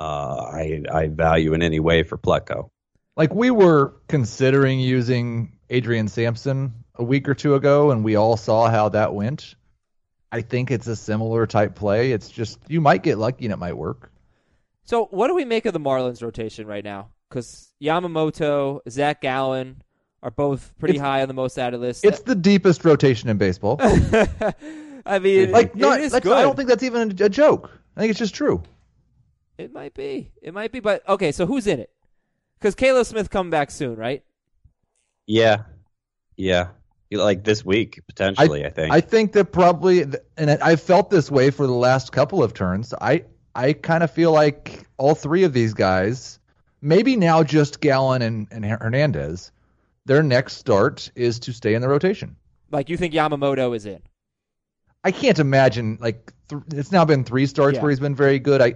[0.00, 2.70] uh, I I value in any way for Plutko.
[3.16, 8.36] Like we were considering using Adrian Sampson a week or two ago, and we all
[8.36, 9.54] saw how that went.
[10.30, 12.12] I think it's a similar type play.
[12.12, 14.12] It's just you might get lucky and it might work.
[14.84, 17.10] So, what do we make of the Marlins rotation right now?
[17.28, 19.82] Because Yamamoto, Zach Gallen
[20.22, 22.04] are both pretty it's, high on the most added list.
[22.04, 23.76] It's the deepest rotation in baseball.
[25.06, 27.70] I mean, like, not, I don't think that's even a joke.
[27.96, 28.62] I think it's just true.
[29.58, 30.30] It might be.
[30.40, 30.80] It might be.
[30.80, 31.90] But okay, so who's in it?
[32.58, 34.22] Because Caleb Smith coming back soon, right?
[35.26, 35.62] Yeah,
[36.36, 36.68] yeah.
[37.10, 38.64] Like this week potentially.
[38.64, 38.92] I, I think.
[38.92, 40.04] I think that probably,
[40.36, 42.94] and I felt this way for the last couple of turns.
[43.00, 46.38] I I kind of feel like all three of these guys,
[46.80, 49.50] maybe now just Gallen and, and Hernandez,
[50.04, 52.36] their next start is to stay in the rotation.
[52.70, 54.00] Like you think Yamamoto is in?
[55.02, 57.82] I can't imagine like th- it's now been three starts yeah.
[57.82, 58.60] where he's been very good.
[58.60, 58.74] I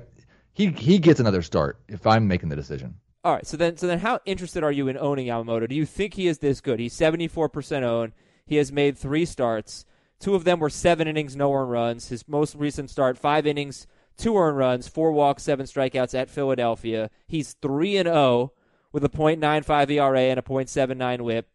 [0.52, 2.94] he he gets another start if I'm making the decision.
[3.24, 5.68] All right, so then so then how interested are you in owning Yamamoto?
[5.68, 6.80] Do you think he is this good?
[6.80, 8.12] He's 74% owned.
[8.46, 9.84] He has made 3 starts.
[10.18, 12.08] Two of them were 7 innings, no earned runs.
[12.08, 13.86] His most recent start, 5 innings,
[14.18, 17.10] 2 earned runs, 4 walks, 7 strikeouts at Philadelphia.
[17.26, 18.52] He's 3 and 0
[18.90, 21.48] with a .95 ERA and a .79 WHIP.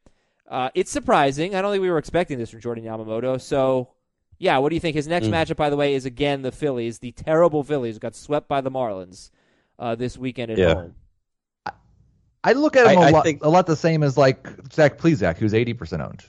[0.50, 1.54] Uh, it's surprising.
[1.54, 3.40] I don't think we were expecting this from Jordan Yamamoto.
[3.40, 3.90] So
[4.38, 4.96] yeah, what do you think?
[4.96, 5.32] His next mm.
[5.32, 8.72] matchup, by the way, is again the Phillies, the terrible Phillies, got swept by the
[8.72, 9.32] Marlins
[9.80, 10.74] uh, this weekend at yeah.
[10.74, 10.96] home.
[12.44, 13.44] I look at him I, a, I lot, think...
[13.44, 16.24] a lot the same as like Zach Plesac, who's eighty percent owned.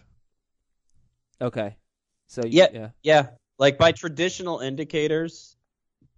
[1.40, 1.76] Okay,
[2.26, 3.26] so yeah, yeah, yeah.
[3.58, 5.56] Like by traditional indicators,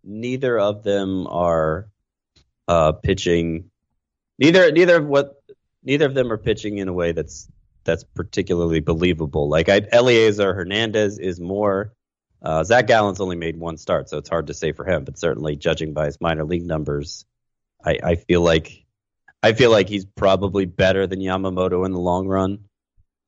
[0.04, 1.88] neither of them are
[2.68, 3.70] uh, pitching.
[4.38, 5.42] Neither, neither of what,
[5.82, 7.46] neither of them are pitching in a way that's
[7.84, 9.48] that's particularly believable.
[9.48, 11.94] Like I, Elieser Hernandez is more.
[12.42, 15.04] Uh, Zach Gallen's only made one start, so it's hard to say for him.
[15.04, 17.26] But certainly, judging by his minor league numbers,
[17.84, 18.84] I, I feel like
[19.42, 22.64] I feel like he's probably better than Yamamoto in the long run.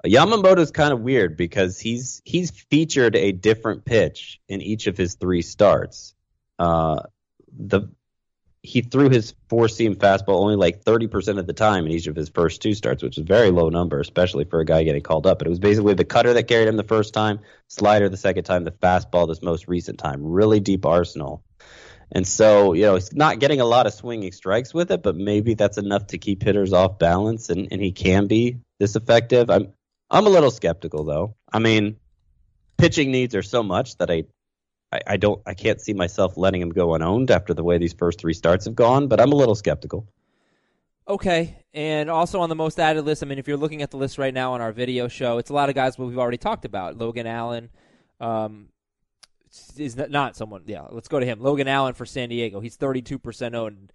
[0.05, 4.97] Yamamoto is kind of weird because he's he's featured a different pitch in each of
[4.97, 6.15] his three starts.
[6.59, 7.03] Uh,
[7.57, 7.91] the
[8.63, 12.15] he threw his four seam fastball only like 30% of the time in each of
[12.15, 15.03] his first two starts, which is a very low number, especially for a guy getting
[15.03, 15.39] called up.
[15.39, 18.45] But it was basically the cutter that carried him the first time, slider the second
[18.45, 20.23] time, the fastball this most recent time.
[20.23, 21.43] Really deep arsenal.
[22.13, 25.17] And so, you know, he's not getting a lot of swinging strikes with it, but
[25.17, 29.51] maybe that's enough to keep hitters off balance and, and he can be this effective.
[29.51, 29.73] I'm
[30.11, 31.37] I'm a little skeptical though.
[31.51, 31.97] I mean,
[32.77, 34.25] pitching needs are so much that I
[34.93, 37.93] I, I don't I can't see myself letting him go unowned after the way these
[37.93, 40.07] first three starts have gone, but I'm a little skeptical.
[41.09, 43.97] Okay, and also on the most added list, I mean, if you're looking at the
[43.97, 46.65] list right now on our video show, it's a lot of guys we've already talked
[46.65, 46.97] about.
[46.97, 47.71] Logan Allen
[48.21, 48.69] um,
[49.77, 50.63] is not someone.
[50.67, 51.41] Yeah, let's go to him.
[51.41, 52.61] Logan Allen for San Diego.
[52.61, 53.93] He's 32% owned.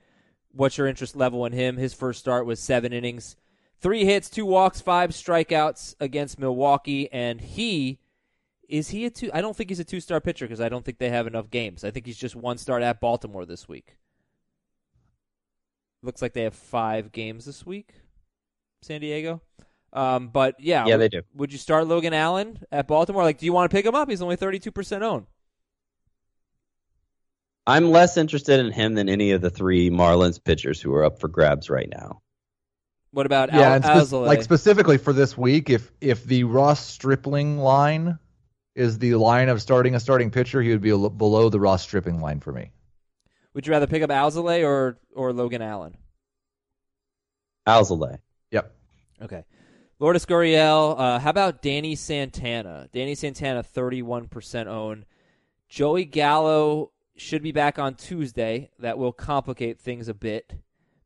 [0.51, 1.77] What's your interest level in him?
[1.77, 3.37] His first start was seven innings,
[3.79, 7.99] Three hits, two walks, five strikeouts against Milwaukee, and he
[8.67, 9.29] is he a two?
[9.33, 11.49] I don't think he's a two star pitcher because I don't think they have enough
[11.49, 11.83] games.
[11.83, 13.95] I think he's just one start at Baltimore this week.
[16.03, 17.93] Looks like they have five games this week,
[18.81, 19.41] San Diego.
[19.93, 21.21] Um, but yeah, Yeah, would- they do.
[21.35, 23.23] Would you start Logan Allen at Baltimore?
[23.23, 24.09] Like, do you want to pick him up?
[24.09, 25.25] He's only thirty two percent owned.
[27.65, 31.19] I'm less interested in him than any of the three Marlins pitchers who are up
[31.19, 32.21] for grabs right now.
[33.11, 36.85] What about Yeah, Al- and spe- like specifically for this week, if if the Ross
[36.85, 38.19] Stripling line
[38.77, 42.21] is the line of starting a starting pitcher, he would be below the Ross Stripling
[42.21, 42.71] line for me.
[43.53, 45.97] Would you rather pick up Alzolay or or Logan Allen?
[47.67, 48.19] Alzolay.
[48.51, 48.71] Yep.
[49.23, 49.43] Okay.
[49.99, 50.97] Lourdes Gurriel.
[50.97, 52.87] Uh, how about Danny Santana?
[52.93, 55.05] Danny Santana, 31% owned.
[55.67, 58.69] Joey Gallo should be back on Tuesday.
[58.77, 60.53] That will complicate things a bit.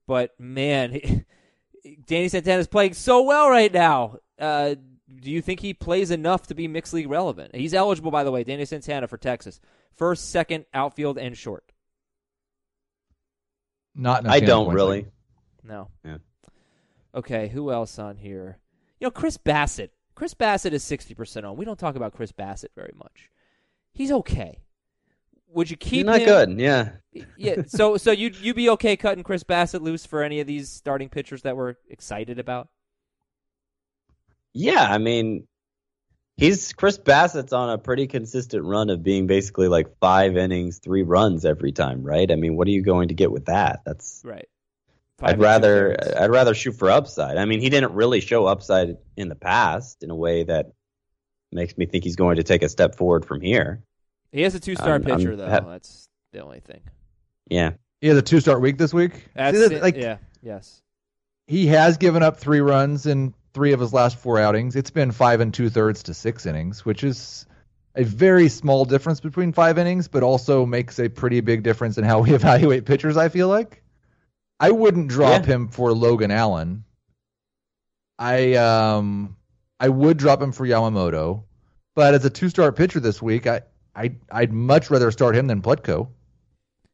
[0.07, 1.25] But, man,
[2.05, 4.17] Danny Santana is playing so well right now.
[4.37, 4.75] Uh,
[5.19, 7.55] do you think he plays enough to be mixed league relevant?
[7.55, 9.59] He's eligible, by the way, Danny Santana for Texas.
[9.95, 11.71] First, second, outfield, and short.
[13.95, 14.25] Not.
[14.27, 14.97] I don't really.
[14.97, 15.11] league.
[15.63, 15.89] No.
[16.05, 16.17] Yeah.
[17.13, 18.57] Okay, who else on here?
[18.99, 19.89] You know, Chris Bassitt.
[20.15, 21.57] Chris Bassitt is 60% on.
[21.57, 23.29] We don't talk about Chris Bassitt very much.
[23.93, 24.59] He's okay.
[25.53, 26.25] Would you keep He's not him?
[26.25, 26.59] good.
[26.59, 26.89] Yeah.
[27.35, 27.63] Yeah.
[27.67, 31.09] So so you you be okay cutting Chris Bassitt loose for any of these starting
[31.09, 32.69] pitchers that we're excited about?
[34.53, 35.47] Yeah, I mean,
[36.37, 41.03] he's Chris Bassitt's on a pretty consistent run of being basically like five innings, three
[41.03, 42.29] runs every time, right?
[42.31, 43.81] I mean, what are you going to get with that?
[43.85, 44.47] That's Right.
[45.19, 45.97] Five I'd rather.
[46.17, 47.37] I'd rather shoot for upside.
[47.37, 50.71] I mean, he didn't really show upside in the past in a way that
[51.51, 53.83] makes me think he's going to take a step forward from here.
[54.31, 55.45] He has a two-star I'm- I'm pitcher though.
[55.47, 56.81] hap- That's the only thing.
[57.49, 57.73] Yeah.
[57.99, 59.11] He has a two star week this week.
[59.35, 59.81] That's See, that- it.
[59.83, 60.17] like yeah.
[60.41, 60.81] Yes.
[61.45, 64.75] he has given up three runs in three of his last four outings.
[64.75, 67.45] It's been five and two thirds to six innings, which is
[67.95, 72.03] a very small difference between five innings, but also makes a pretty big difference in
[72.03, 73.17] how we evaluate pitchers.
[73.17, 73.83] I feel like
[74.59, 75.53] I wouldn't drop Yeah.
[75.55, 76.83] him for Logan Allen.
[78.19, 79.35] I um
[79.79, 81.43] I would drop him for Yamamoto,
[81.95, 83.61] but as a two-star pitcher this week, I
[83.95, 86.07] I I'd much rather start him than Plutko.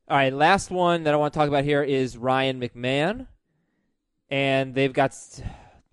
[0.10, 3.28] All right, last one that I want to talk about here is Ryan McMahon,
[4.30, 5.14] and they've got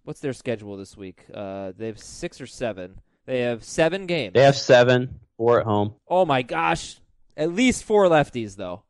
[0.05, 1.25] what's their schedule this week?
[1.33, 3.01] Uh, they have six or seven.
[3.27, 4.35] They have seven games.
[4.35, 5.95] They have seven, four at home.
[6.09, 6.99] oh my gosh,
[7.37, 8.83] at least four lefties though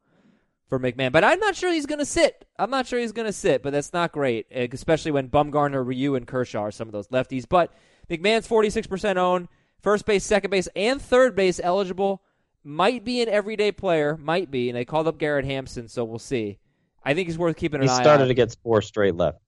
[0.68, 1.12] for McMahon.
[1.12, 2.44] But I'm not sure he's going to sit.
[2.58, 5.86] I'm not sure he's going to sit, but that's not great, eh, especially when Bumgarner,
[5.86, 7.44] Ryu, and Kershaw are some of those lefties.
[7.48, 7.72] But
[8.10, 9.48] McMahon's 46% owned,
[9.82, 12.22] first base, second base, and third base eligible.
[12.66, 16.18] Might be an everyday player, might be, and they called up Garrett Hampson, so we'll
[16.18, 16.58] see.
[17.04, 18.30] I think he's worth keeping an He eye started on.
[18.30, 19.38] against four straight lefties.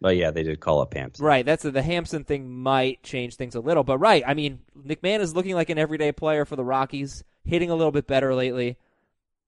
[0.00, 1.24] But yeah, they did call up Hampson.
[1.24, 4.60] Right, that's the, the Hampson thing might change things a little, but right, I mean,
[4.76, 8.34] McMahon is looking like an everyday player for the Rockies, hitting a little bit better
[8.34, 8.76] lately,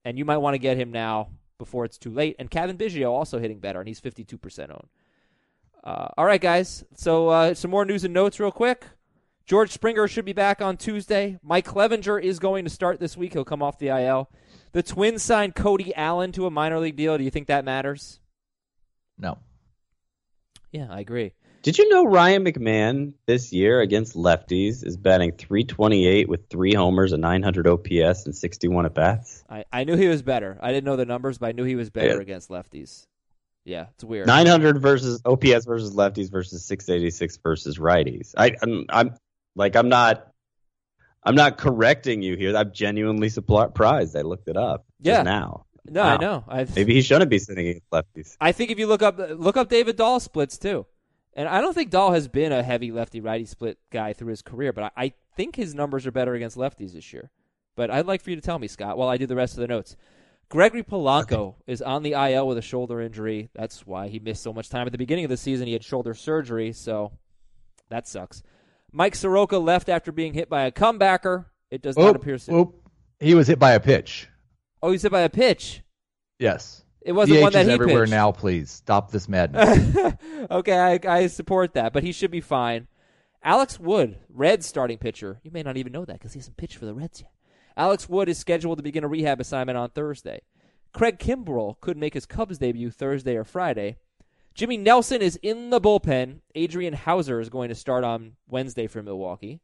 [0.04, 1.28] and you might want to get him now
[1.58, 2.36] before it's too late.
[2.38, 4.88] And Cavan Biggio also hitting better, and he's fifty two percent owned.
[5.82, 6.84] Uh, all right, guys.
[6.94, 8.86] So uh, some more news and notes, real quick.
[9.46, 11.38] George Springer should be back on Tuesday.
[11.42, 13.32] Mike Clevinger is going to start this week.
[13.32, 14.28] He'll come off the IL.
[14.72, 17.16] The Twins signed Cody Allen to a minor league deal.
[17.16, 18.18] Do you think that matters?
[19.16, 19.38] No.
[20.76, 21.32] Yeah, I agree.
[21.62, 27.12] Did you know Ryan McMahon this year against lefties is batting 328 with three homers,
[27.12, 29.42] a 900 OPS, and 61 at bats?
[29.48, 30.58] I, I knew he was better.
[30.60, 32.20] I didn't know the numbers, but I knew he was better Yeah.
[32.20, 33.06] against lefties.
[33.64, 34.26] Yeah, it's weird.
[34.26, 38.34] 900 versus OPS versus lefties versus 686 versus righties.
[38.36, 39.14] I, I'm, I'm
[39.56, 40.28] like I'm not
[41.24, 42.56] I'm not correcting you here.
[42.56, 44.16] I'm genuinely surprised.
[44.16, 45.22] I looked it up just Yeah.
[45.22, 45.65] now.
[45.90, 46.44] No, I know.
[46.48, 48.36] I Maybe he shouldn't be sitting against lefties.
[48.40, 50.86] I think if you look up look up David Dahl splits too,
[51.34, 54.42] and I don't think Dahl has been a heavy lefty righty split guy through his
[54.42, 57.30] career, but I, I think his numbers are better against lefties this year.
[57.76, 59.60] But I'd like for you to tell me, Scott, while I do the rest of
[59.60, 59.96] the notes.
[60.48, 63.50] Gregory Polanco is on the IL with a shoulder injury.
[63.52, 65.66] That's why he missed so much time at the beginning of the season.
[65.66, 67.12] He had shoulder surgery, so
[67.88, 68.42] that sucks.
[68.92, 71.46] Mike Soroka left after being hit by a comebacker.
[71.70, 72.38] It does not appear.
[72.38, 72.74] So- oop.
[73.18, 74.28] He was hit by a pitch.
[74.82, 75.82] Oh, he's hit by a pitch.
[76.38, 76.84] Yes.
[77.00, 78.10] It wasn't DH one that is he everywhere pitched.
[78.10, 78.32] now.
[78.32, 79.96] Please stop this madness.
[80.50, 82.88] okay, I, I support that, but he should be fine.
[83.42, 85.38] Alex Wood, Reds starting pitcher.
[85.44, 87.30] You may not even know that because he hasn't pitched for the Reds yet.
[87.76, 90.40] Alex Wood is scheduled to begin a rehab assignment on Thursday.
[90.92, 93.98] Craig Kimbrel could make his Cubs debut Thursday or Friday.
[94.54, 96.40] Jimmy Nelson is in the bullpen.
[96.54, 99.60] Adrian Houser is going to start on Wednesday for Milwaukee.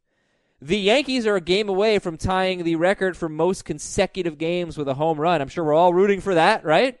[0.63, 4.87] The Yankees are a game away from tying the record for most consecutive games with
[4.87, 5.41] a home run.
[5.41, 6.97] I'm sure we're all rooting for that, right?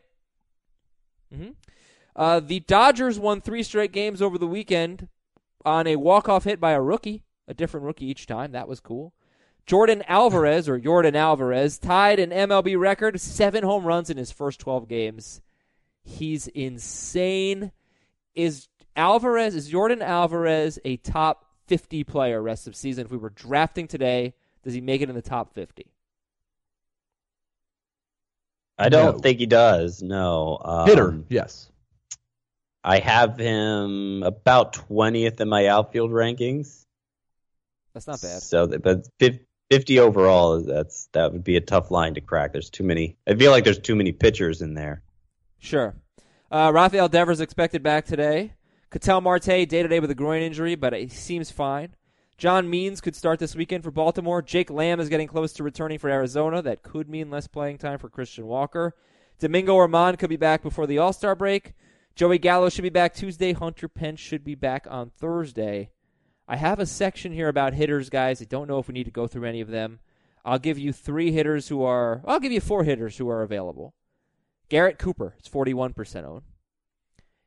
[1.33, 1.51] hmm
[2.13, 5.07] Uh, the Dodgers won three straight games over the weekend
[5.63, 8.51] on a walk-off hit by a rookie, a different rookie each time.
[8.51, 9.13] That was cool.
[9.65, 14.59] Yordan Alvarez, or Yordan Alvarez, tied an MLB record, seven home runs in his first
[14.59, 15.41] 12 games.
[16.03, 17.71] He's insane.
[18.35, 23.05] Is Alvarez, is Yordan Alvarez a top 50 player rest of season?
[23.05, 25.85] If we were drafting today, does he make it in the top 50?
[28.77, 29.19] I don't No.
[29.19, 30.01] think he does.
[30.01, 30.59] No.
[30.63, 31.69] Um, Hitter, yes.
[32.83, 36.85] I have him about twentieth in my outfield rankings.
[37.93, 38.41] That's not bad.
[38.41, 39.07] So, but
[39.69, 42.51] fifty overall, that's that would be a tough line to crack.
[42.51, 43.15] There's too many.
[43.27, 45.01] I feel like there's too many pitchers in there.
[45.59, 45.95] Sure.
[46.51, 48.53] Uh, Rafael Devers expected back today.
[48.93, 51.95] Ketel Marte day to day with a groin injury, but he seems fine.
[52.37, 54.43] John Means could start this weekend for Baltimore.
[54.43, 56.61] Jake Lamb is getting close to returning for Arizona.
[56.61, 58.93] That could mean less playing time for Christian Walker.
[59.39, 61.73] Domingo German could be back before the All Star break.
[62.13, 63.53] Joey Gallo should be back Tuesday.
[63.53, 65.89] Hunter Pence should be back on Thursday.
[66.47, 68.43] I have a section here about hitters, guys.
[68.43, 70.01] I don't know if we need to go through any of them.
[70.45, 72.21] I'll give you three hitters who are.
[72.27, 73.95] I'll give you four hitters who are available.
[74.69, 76.43] Garrett Cooper is 41% owned.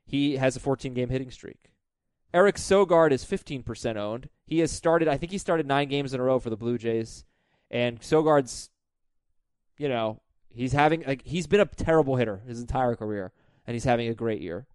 [0.07, 1.71] He has a 14 game hitting streak.
[2.33, 4.29] Eric Sogard is 15% owned.
[4.45, 6.77] He has started, I think he started nine games in a row for the Blue
[6.77, 7.25] Jays.
[7.69, 8.69] And Sogard's,
[9.77, 13.33] you know, he's having, like, he's been a terrible hitter his entire career,
[13.65, 14.65] and he's having a great year.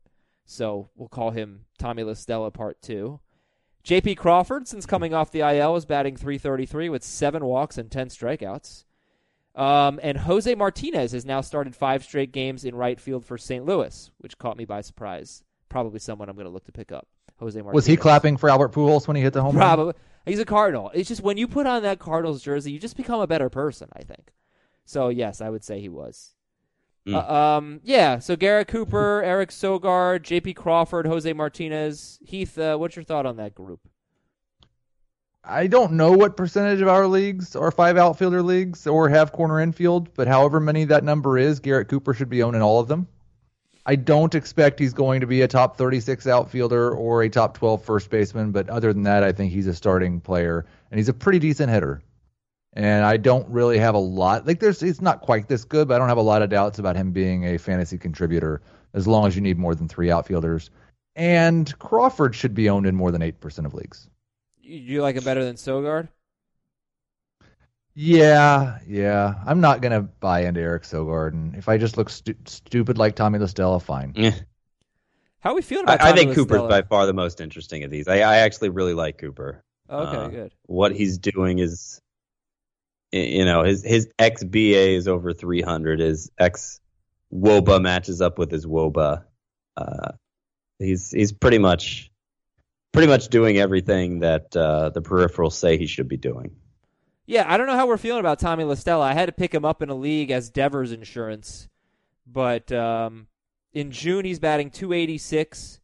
[0.44, 3.18] So we'll call him Tommy La Stella Part 2.
[3.84, 8.08] JP Crawford, since coming off the IL, is batting 333 with seven walks and 10
[8.08, 8.84] strikeouts.
[9.54, 13.64] Um, and Jose Martinez has now started five straight games in right field for St.
[13.64, 15.42] Louis, which caught me by surprise.
[15.68, 17.06] Probably someone I'm going to look to pick up.
[17.38, 17.74] Jose Martinez.
[17.74, 19.66] Was he clapping for Albert Pujols when he hit the home run?
[19.66, 19.94] Probably.
[20.24, 20.90] He's a Cardinal.
[20.94, 23.88] It's just when you put on that Cardinals jersey, you just become a better person.
[23.94, 24.32] I think.
[24.84, 26.34] So yes, I would say he was.
[27.06, 27.14] Mm.
[27.14, 28.20] Uh, um, yeah.
[28.20, 30.54] So Garrett Cooper, Eric Sogard, J.P.
[30.54, 32.56] Crawford, Jose Martinez, Heath.
[32.56, 33.80] Uh, what's your thought on that group?
[35.44, 39.58] I don't know what percentage of our leagues are five outfielder leagues or have corner
[39.60, 42.86] infield, but however many that number is, Garrett Cooper should be owned in all of
[42.86, 43.08] them.
[43.84, 47.84] I don't expect he's going to be a top 36 outfielder or a top 12
[47.84, 51.14] first baseman, but other than that, I think he's a starting player and he's a
[51.14, 52.00] pretty decent hitter.
[52.74, 55.94] And I don't really have a lot like there's it's not quite this good, but
[55.94, 58.62] I don't have a lot of doubts about him being a fantasy contributor
[58.94, 60.70] as long as you need more than three outfielders.
[61.16, 64.08] And Crawford should be owned in more than eight percent of leagues.
[64.62, 66.08] You, you like him better than Sogard?
[67.94, 69.34] Yeah, yeah.
[69.44, 73.16] I'm not gonna buy into Eric Sogard, and if I just look stu- stupid like
[73.16, 74.14] Tommy La Stella, fine.
[75.40, 76.06] How are we feeling I, about?
[76.06, 78.08] I Tommy think Cooper's by far the most interesting of these.
[78.08, 79.62] I, I actually really like Cooper.
[79.90, 80.54] Okay, Uh, good.
[80.66, 82.00] What he's doing is,
[83.10, 86.00] you know, his his xBA is over 300.
[86.00, 86.80] His x
[87.34, 89.24] WOBA matches up with his WOBA.
[89.76, 90.12] Uh,
[90.78, 92.10] he's he's pretty much
[92.92, 96.54] pretty much doing everything that uh, the peripherals say he should be doing.
[97.26, 99.04] Yeah, I don't know how we're feeling about Tommy La Stella.
[99.06, 101.68] I had to pick him up in a league as Devers insurance,
[102.26, 103.28] but um,
[103.72, 105.80] in June he's batting 286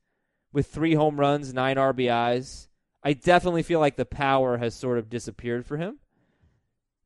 [0.53, 2.67] with three home runs, nine RBIs.
[3.03, 5.99] I definitely feel like the power has sort of disappeared for him.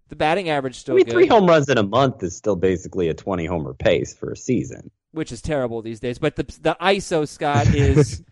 [0.09, 2.57] The batting average still I mean, good, three home runs in a month is still
[2.57, 4.91] basically a 20 homer pace for a season.
[5.13, 6.19] which is terrible these days.
[6.19, 8.23] But the the ISO Scott is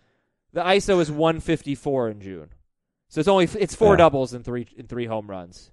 [0.53, 2.49] the ISO is 154 in June,
[3.09, 3.97] so it's only it's four Yeah.
[3.97, 5.71] doubles and three in three home runs.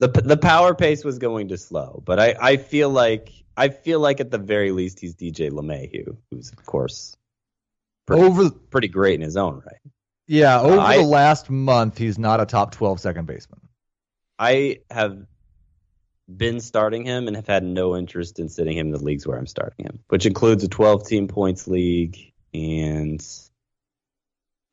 [0.00, 4.00] the the power pace was going to slow, but I, I feel like I feel
[4.00, 7.16] like at the very least he's DJ LeMahieu, who's of course
[8.06, 9.80] pretty, Over pretty great in his own right.
[10.26, 13.60] yeah, uh, over I- the last month, he's not a top 12 second baseman.
[14.38, 15.24] I have
[16.36, 19.38] been starting him and have had no interest in sitting him in the leagues where
[19.38, 22.18] I'm starting him, which includes a 12 team points league
[22.52, 23.24] and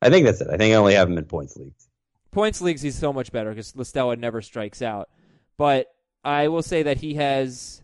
[0.02, 0.48] I think that's it.
[0.48, 1.88] I think I only have him in points leagues.
[2.32, 5.08] Points leagues, he's so much better because La Stella never strikes out.
[5.56, 5.86] But
[6.24, 7.82] I will say that he has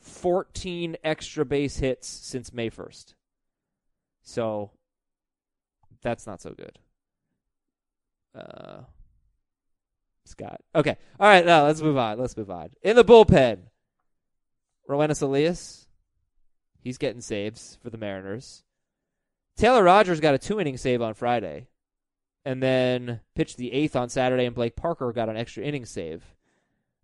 [0.00, 3.14] 14 extra base hits since May 1st.
[4.22, 4.72] So
[6.02, 6.78] that's not so good.
[8.34, 8.82] Uh,
[10.24, 10.60] Scott.
[10.74, 10.96] Okay.
[11.18, 11.46] All right.
[11.46, 12.18] Now let's move on.
[12.18, 12.70] Let's move on.
[12.82, 13.58] In the bullpen,
[14.88, 15.86] Roenis Elias.
[16.80, 18.62] He's getting saves for the Mariners.
[19.58, 21.66] Taylor Rogers got a two inning save on Friday
[22.44, 26.24] and then pitched the eighth on Saturday, and Blake Parker got an extra inning save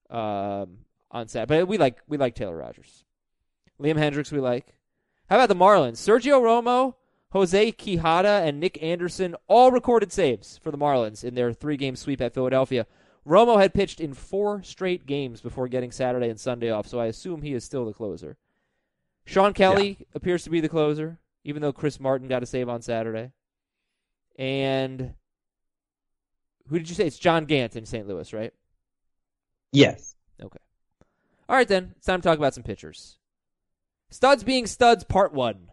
[0.08, 0.78] um,
[1.10, 1.60] on Saturday.
[1.60, 3.04] But we like we like Taylor Rogers,
[3.80, 4.32] Liam Hendriks.
[4.32, 4.76] We like.
[5.28, 5.96] How about the Marlins?
[5.96, 6.94] Sergio Romo,
[7.30, 12.20] Jose Quijada, and Nick Anderson all recorded saves for the Marlins in their three-game sweep
[12.20, 12.86] at Philadelphia.
[13.26, 17.06] Romo had pitched in four straight games before getting Saturday and Sunday off, so I
[17.06, 18.36] assume he is still the closer.
[19.24, 21.18] Shawn Kelley appears to be the closer.
[21.44, 23.32] Even though Chris Martin got a save on Saturday.
[24.38, 25.14] And
[26.68, 27.06] who did you say?
[27.06, 28.08] It's John Gant in St.
[28.08, 28.52] Louis, right?
[29.72, 30.16] Yes.
[30.42, 30.58] Okay.
[31.48, 31.92] All right, then.
[31.96, 33.18] It's time to talk about some pitchers.
[34.10, 35.70] Studs being studs, part one.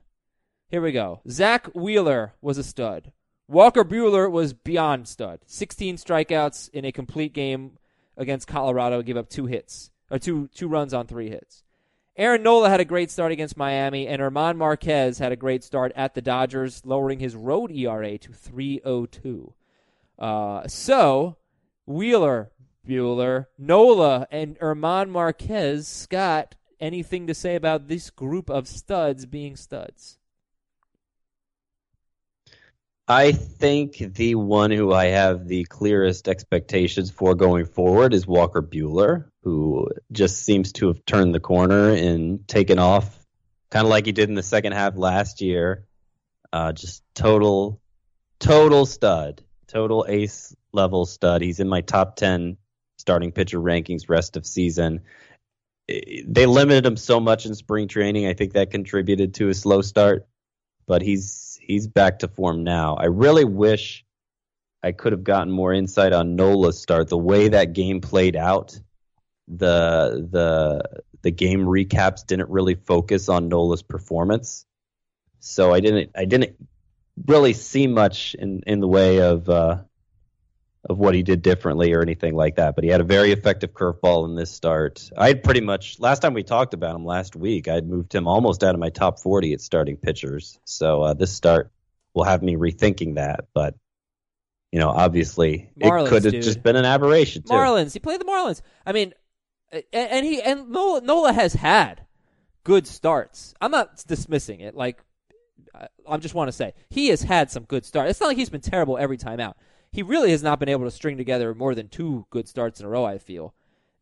[0.70, 1.22] Here we go.
[1.30, 3.12] Zack Wheeler was a stud.
[3.48, 5.42] Walker Buehler was beyond stud.
[5.46, 7.78] 16 strikeouts in a complete game
[8.16, 11.64] against Colorado, gave up two hits, or two, two runs on three hits.
[12.18, 15.94] Aaron Nola had a great start against Miami, and German Marquez had a great start
[15.96, 19.54] at the Dodgers, lowering his road ERA to 3.02.
[20.20, 21.38] Uh, so,
[21.86, 22.52] Wheeler,
[22.88, 29.56] Buehler, Nola, and German Marquez, Scott, anything to say about this group of studs being
[29.56, 30.18] studs?
[33.12, 38.62] I think the one who I have the clearest expectations for going forward is Walker
[38.62, 43.20] Buehler, who just seems to have turned the corner and taken off,
[43.70, 45.86] kind of like he did in the second half last year.
[46.54, 47.82] Uh, just total,
[48.40, 51.42] total stud, total ace level stud.
[51.42, 52.56] He's in my top ten
[52.98, 55.02] starting pitcher rankings rest of season.
[55.90, 58.26] They limited him so much in spring training.
[58.26, 60.30] I think that contributed to a slow start,
[60.88, 62.96] but he's he's back to form now.
[62.96, 64.04] I really wish
[64.84, 68.80] I could have gotten more insight on Nola's start, the way that game played out.
[69.48, 74.66] The the the game recaps didn't really focus on Nola's performance,
[75.40, 76.56] so I didn't I didn't
[77.28, 79.84] really see much in in the way of uh,
[80.90, 82.76] of what he did differently or anything like that.
[82.76, 85.12] But he had a very effective curveball in this start.
[85.16, 87.68] I had pretty much last time we talked about him last week.
[87.68, 90.60] I had moved him almost out of my top 40 at starting pitchers.
[90.66, 91.72] So uh, this start
[92.14, 93.46] will have me rethinking that.
[93.54, 93.76] But
[94.72, 97.44] you know, obviously, Marlins, it could have just been an aberration.
[97.44, 97.54] Too.
[97.54, 97.94] Marlins.
[97.94, 98.62] He played the Marlins.
[98.86, 99.14] I mean,
[99.72, 102.06] and, and he and Nola, Nola has had
[102.64, 103.54] good starts.
[103.62, 104.76] I'm not dismissing it.
[104.76, 105.04] Like
[106.08, 108.12] I just want to say he has had some good starts.
[108.12, 109.58] It's not like he's been terrible every time out
[109.92, 112.86] he really has not been able to string together more than two good starts in
[112.86, 113.06] a row.
[113.06, 113.54] I feel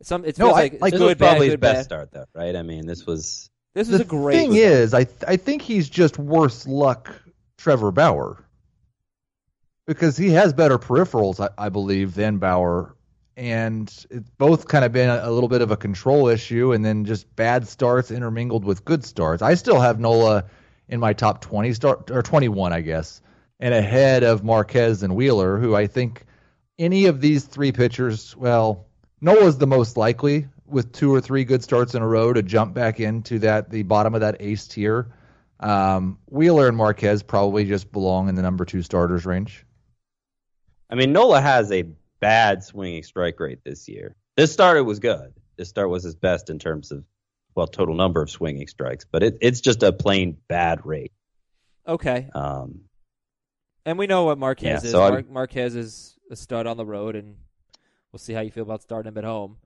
[0.01, 1.83] some it feels no, like, like this good, was probably bad, his best bad.
[1.83, 2.55] start though, right?
[2.55, 5.61] I mean, this was this was the a great thing is, I th- I think
[5.61, 7.13] he's just worse luck
[7.57, 8.45] Trevor Bauer
[9.85, 12.95] because he has better peripherals, I, I believe, than Bauer.
[13.35, 16.83] And it's both kind of been a, a, little bit of a control issue, and
[16.83, 19.41] then just bad starts intermingled with good starts.
[19.41, 20.43] I still have Nola
[20.89, 23.21] in my top 20 start or 21, I guess
[23.59, 26.25] and ahead of Marquez and Wheeler, who I think
[26.77, 28.85] any of these three pitchers, well,
[29.21, 32.73] Nola's the most likely with two or three good starts in a row to jump
[32.73, 35.13] back into that the bottom of that ace tier.
[35.59, 39.65] Um, Wheeler and Marquez probably just belong in the number two starters range.
[40.89, 41.83] I mean, Nola has a
[42.19, 44.15] bad swinging strike rate this year.
[44.37, 45.33] This start was good.
[45.57, 47.03] This start was his best in terms of
[47.55, 51.11] well total number of swinging strikes, but it, it's just a plain bad rate.
[51.85, 52.29] Okay.
[52.33, 52.81] Um,
[53.85, 54.91] and we know what Marquez yeah, is.
[54.91, 57.35] So Mar- Marquez is a stud on the road, and
[58.11, 59.57] we'll see how you feel about starting him at home.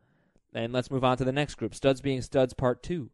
[0.54, 3.10] And let's move on to the next group studs being studs, part two.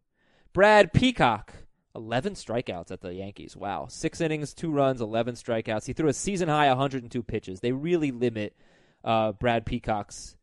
[0.52, 1.54] Brad Peacock,
[1.96, 3.56] 11 strikeouts at the Yankees.
[3.56, 3.88] Wow.
[3.90, 5.86] Six innings, two runs, 11 strikeouts.
[5.86, 7.60] He threw a season high 102 pitches.
[7.60, 8.56] They really limit
[9.04, 10.36] uh, Brad Peacock's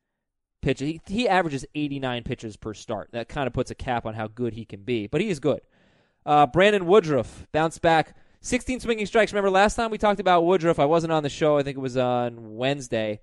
[0.62, 0.88] pitches.
[0.88, 3.10] He, he averages 89 pitches per start.
[3.12, 5.40] That kind of puts a cap on how good he can be, but he is
[5.40, 5.60] good.
[6.24, 9.32] Uh, Brandon Woodruff bounced back 16 swinging strikes.
[9.32, 10.78] Remember last time we talked about Woodruff?
[10.78, 11.58] I wasn't on the show.
[11.58, 13.20] I think it was on Wednesday.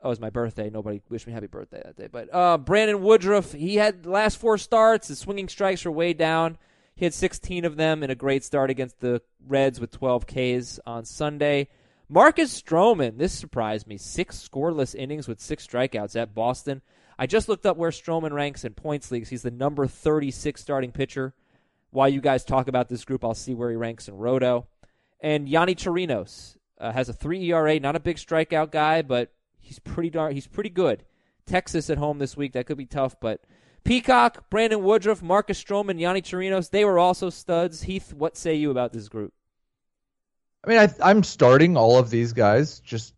[0.00, 0.70] Oh, it was my birthday.
[0.70, 2.08] Nobody wished me happy birthday that day.
[2.10, 5.08] But uh, Brandon Woodruff, he had last four starts.
[5.08, 6.58] His swinging strikes were way down.
[6.94, 10.78] He had 16 of them in a great start against the Reds with 12 Ks
[10.86, 11.68] on Sunday.
[12.08, 13.96] Marcus Stroman, this surprised me.
[13.96, 16.82] Six scoreless innings with six strikeouts at Boston.
[17.18, 19.28] I just looked up where Stroman ranks in points leagues.
[19.28, 21.34] He's the number 36 starting pitcher
[21.92, 24.66] while you guys talk about this group, I'll see where he ranks in Roto.
[25.20, 29.78] And Yonny Chirinos uh, has a three ERA, not a big strikeout guy, but he's
[29.78, 31.04] pretty darn he's pretty good.
[31.46, 33.40] Texas at home this week, that could be tough, but
[33.84, 37.82] Peacock, Brandon Woodruff, Marcus Stroman, Yonny Chirinos, they were also studs.
[37.82, 39.32] Heath, what say you about this group?
[40.64, 43.14] I mean, I, I'm starting all of these guys just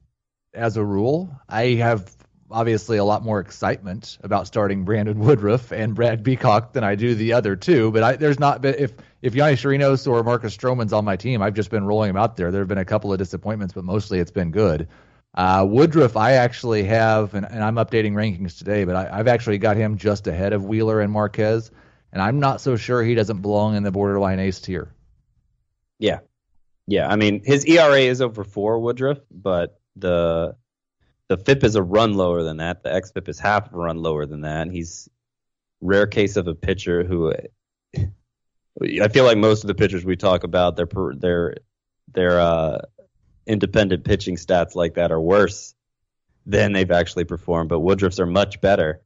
[0.54, 1.30] as a rule.
[1.48, 2.10] I have
[2.54, 7.14] obviously a lot more excitement about starting Brandon Woodruff and Brad Peacock than I do
[7.14, 7.90] the other two.
[7.90, 11.42] But I, there's not been if if Yonny Chirinos or Marcus Stroman's on my team,
[11.42, 12.50] I've just been rolling them out there.
[12.50, 14.88] There have been a couple of disappointments, but mostly it's been good.
[15.34, 19.58] Uh, Woodruff, I actually have, and, and I'm updating rankings today, but I, have actually
[19.58, 21.72] got him just ahead of Wheeler and Marquez,
[22.12, 24.94] and I'm not so sure he doesn't belong in the borderline ace tier.
[25.98, 26.20] Yeah,
[26.86, 27.08] yeah.
[27.08, 30.54] I mean, his ERA is over four, Woodruff, but the
[31.28, 32.82] the FIP is a run lower than that.
[32.82, 34.70] The xFIP is half a run lower than that.
[34.70, 35.08] He's
[35.80, 37.32] rare case of a pitcher who
[37.96, 41.54] I feel like most of the pitchers we talk about, their their
[42.12, 42.78] their uh,
[43.46, 45.74] independent pitching stats like that are worse
[46.46, 47.68] than they've actually performed.
[47.68, 49.00] But Woodruff's are much better.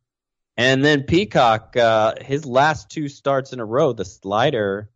[0.56, 4.90] And then Peacock, uh, his last two starts in a row, the slider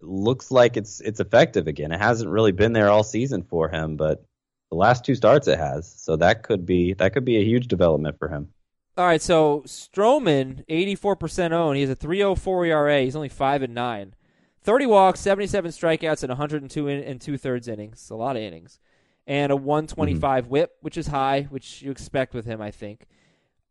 [0.00, 1.90] looks like it's it's effective again.
[1.90, 4.24] It hasn't really been there all season for him, but
[4.70, 5.90] the last two starts it has.
[5.90, 8.48] So that could be that could be a huge development for him.
[8.96, 11.76] All right, so Stroman, 84% owned.
[11.76, 13.00] He has a 3.04 ERA.
[13.00, 14.14] He's only five and nine.
[14.62, 18.10] 30 walks, 77 strikeouts, and 102 in, and two thirds innings.
[18.10, 18.78] A lot of innings,
[19.26, 20.50] and a 125 mm-hmm.
[20.50, 23.06] WHIP, which is high, which you expect with him, I think.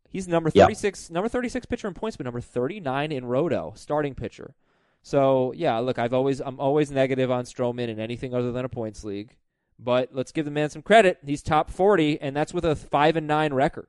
[0.08, 1.14] He's number 36, yep.
[1.14, 4.56] number 36 pitcher in points, but number 39 in roto starting pitcher.
[5.02, 8.68] So yeah, look, I've always I'm always negative on Stroman in anything other than a
[8.68, 9.36] points league,
[9.82, 11.18] but let's give the man some credit.
[11.24, 13.88] He's top 40, and that's with a five and nine record.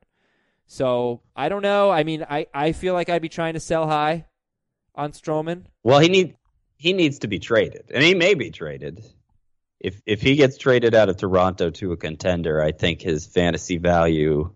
[0.68, 1.92] So I don't know.
[1.92, 4.26] I mean, I, I feel like I'd be trying to sell high
[4.96, 5.66] on Stroman.
[5.84, 6.36] Well, he need
[6.78, 9.04] he needs to be traded, and he may be traded.
[9.80, 13.78] If if he gets traded out of Toronto to a contender, I think his fantasy
[13.78, 14.52] value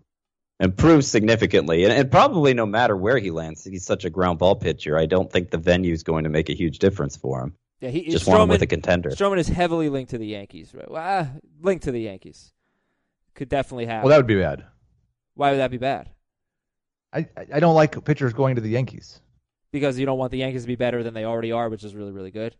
[0.58, 1.84] improves significantly.
[1.84, 4.98] And, and, probably no matter where he lands, he's such a ground ball pitcher.
[4.98, 7.54] I don't think the venue is going to make a huge difference for him.
[7.80, 9.10] Yeah, he just Stroman, want him with a contender.
[9.10, 10.90] Stroman is heavily linked to the Yankees, right?
[10.90, 11.26] Well, uh,
[11.60, 12.52] linked to the Yankees.
[13.34, 14.04] Could definitely happen.
[14.04, 14.64] Well, that would be bad.
[15.34, 16.08] Why would that be bad?
[17.12, 19.20] I I don't like pitchers going to the Yankees
[19.72, 21.94] because you don't want the Yankees to be better than they already are, which is
[21.94, 22.56] really really good.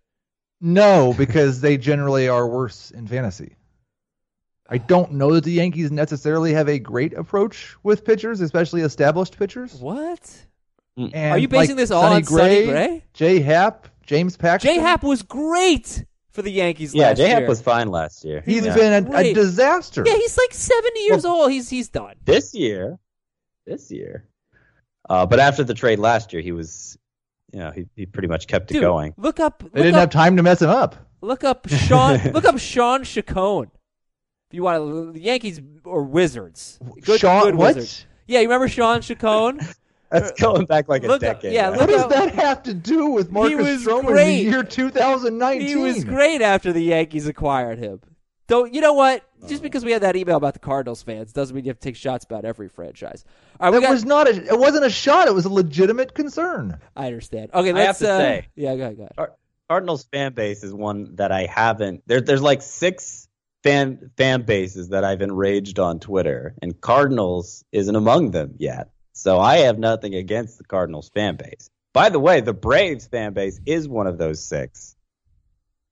[0.61, 3.57] No, because they generally are worse in fantasy.
[4.69, 9.39] I don't know that the Yankees necessarily have a great approach with pitchers, especially established
[9.39, 9.75] pitchers.
[9.75, 10.47] What?
[10.97, 11.09] Hmm.
[11.13, 13.05] And Are you basing like this all Sonny on Gray, Sonny Gray?
[13.13, 14.75] J Happ, James Paxton?
[14.75, 17.49] J Happ was great for the Yankees yeah, last J Happ year.
[17.49, 18.43] was fine last year.
[18.45, 20.05] He's was been a, a, disaster.
[20.07, 21.51] Yeah, he's like 70 years old.
[21.51, 22.15] He's he's done.
[22.25, 22.99] This year,
[23.67, 24.25] this year.
[25.09, 26.99] Uh, but after the trade last year, he was,
[27.53, 29.15] you know, he, he pretty much kept Dude, it going.
[29.17, 29.63] Look up.
[29.73, 30.97] they didn't up, have time to mess him up.
[31.21, 32.19] Look up Sean.
[32.33, 33.71] look up Shawn Chacon.
[34.49, 36.79] If you want to, the Yankees or Wizards.
[37.03, 37.75] Good, Sean, good what?
[37.77, 38.07] Wizard.
[38.27, 39.61] Yeah, you remember Shawn Chacon?
[40.11, 41.53] That's going back like a Look up- decade.
[41.53, 41.79] yeah, right?
[41.81, 44.37] What does up- that have to do with Marcus was Stroman in great.
[44.45, 45.67] the year 2019?
[45.69, 48.01] he was great after the Yankees acquired him.
[48.49, 49.25] Don't you know what?
[49.49, 51.89] Just because we had that email about the Cardinals fans doesn't mean you have to
[51.89, 53.25] take shots about every franchise.
[53.59, 54.37] All right, It got, was not a.
[54.55, 55.27] It wasn't a shot.
[55.27, 56.79] It was a legitimate concern.
[56.95, 57.51] I understand.
[57.53, 59.17] Okay, I let's have to uh, say- yeah, go ahead, go ahead.
[59.17, 59.33] Car-
[59.69, 62.03] Cardinals fan base is one that I haven't.
[62.07, 63.27] There, there's like six
[63.65, 68.91] fan fan bases that I've enraged on Twitter, and Cardinals isn't among them yet.
[69.17, 71.71] So I have nothing against the Cardinals fan base.
[71.95, 74.95] By the way, the Braves fan base is one of those six.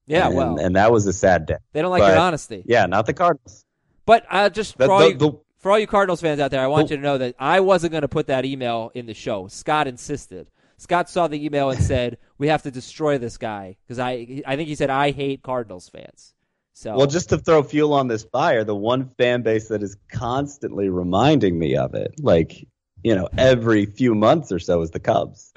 [0.07, 1.57] Yeah, and, well, and that was a sad day.
[1.73, 2.63] they don't like but- your honesty.
[2.67, 3.65] Yeah, not the Cardinals.
[4.05, 6.51] But uh, just The- for all the- you, the- for all you Cardinals fans out
[6.51, 9.07] there, I want you to know that I wasn't going to put that email in
[9.07, 9.49] the show.
[9.49, 10.51] Scott insisted.
[10.77, 14.57] Scott saw the email and said, "We have to destroy this guy," because I, I
[14.57, 16.35] think he said, "I hate Cardinals fans."
[16.75, 19.97] So Well, just to throw fuel on this fire, the one fan base that is
[20.13, 22.69] constantly reminding me of it, like
[23.05, 25.53] you know, every few months or so, is the Cubs.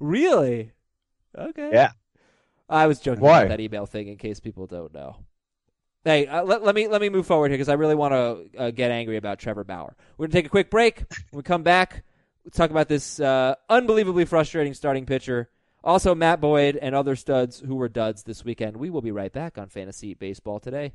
[0.00, 0.72] really,
[1.36, 1.92] okay, Yeah.
[2.68, 3.40] I was joking Why?
[3.42, 5.16] about that email thing in case people don't know.
[6.04, 8.58] Hey, uh, let, let me let me move forward here because I really want to
[8.60, 9.94] uh, get angry about Trevor Bauer.
[10.16, 11.00] We're gonna take a quick break.
[11.30, 12.02] When we come back,
[12.44, 15.50] we'll talk about this uh, unbelievably frustrating starting pitcher.
[15.84, 18.76] Also, Matt Boyd and other studs who were duds this weekend.
[18.76, 20.94] We will be right back on Fantasy Baseball today.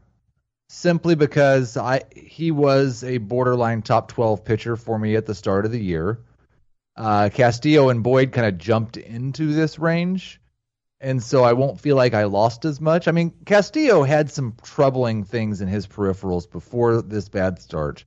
[0.70, 5.66] simply because I he was a borderline top twelve pitcher for me at the start
[5.66, 6.20] of the year.
[6.96, 10.42] Uh, Castillo and Boyd kind of jumped into this range
[11.00, 13.08] and so I won't feel like I lost as much.
[13.08, 18.04] I mean, Castillo had some troubling things in his peripherals before this bad start.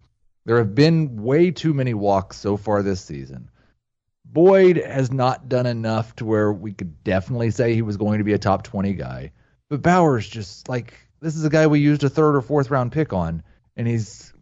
[0.46, 3.50] There have been way too many walks so far this season.
[4.24, 8.24] Boyd has not done enough to where we could definitely say he was going to
[8.24, 9.32] be a top 20 guy.
[9.68, 12.92] But Bauer's just like this is a guy we used a third or fourth round
[12.92, 13.42] pick on,
[13.76, 14.32] and he's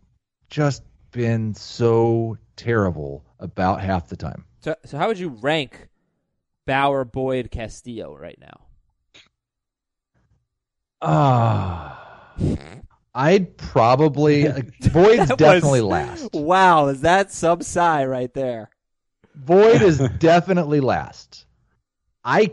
[0.48, 4.44] just been so terrible about half the time.
[4.60, 5.88] So, so how would you rank
[6.66, 8.60] Bauer, Boyd, Castillo right now?
[11.00, 12.34] Ah.
[12.38, 12.76] Uh,
[13.18, 14.62] I'd probably uh,
[14.92, 16.32] Boyd's definitely was, last.
[16.32, 18.70] Wow, is that sub psi right there?
[19.34, 21.44] Boyd is definitely last.
[22.24, 22.52] I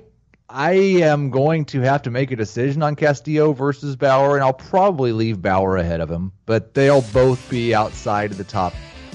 [0.50, 4.54] I am going to have to make a decision on Castillo versus Bauer, and I'll
[4.54, 8.74] probably leave Bauer ahead of him, but they'll both be outside of the top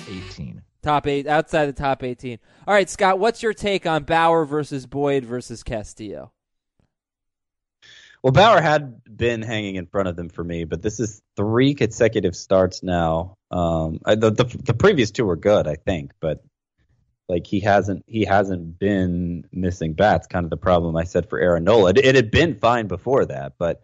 [0.09, 0.63] 18.
[0.83, 2.39] Top eight, outside the top 18.
[2.67, 6.33] All right, Scott, what's your take on Bauer versus Boyd versus Castillo?
[8.23, 11.75] Well, Bauer had been hanging in front of them for me, but this is three
[11.75, 13.35] consecutive starts now.
[13.51, 16.45] Um, I, the, the, the previous two were good, I think, but
[17.31, 20.27] like he hasn't he hasn't been missing bats.
[20.27, 21.91] Kind of the problem I said for Aaron Nola.
[21.91, 23.83] It, it had been fine before that, but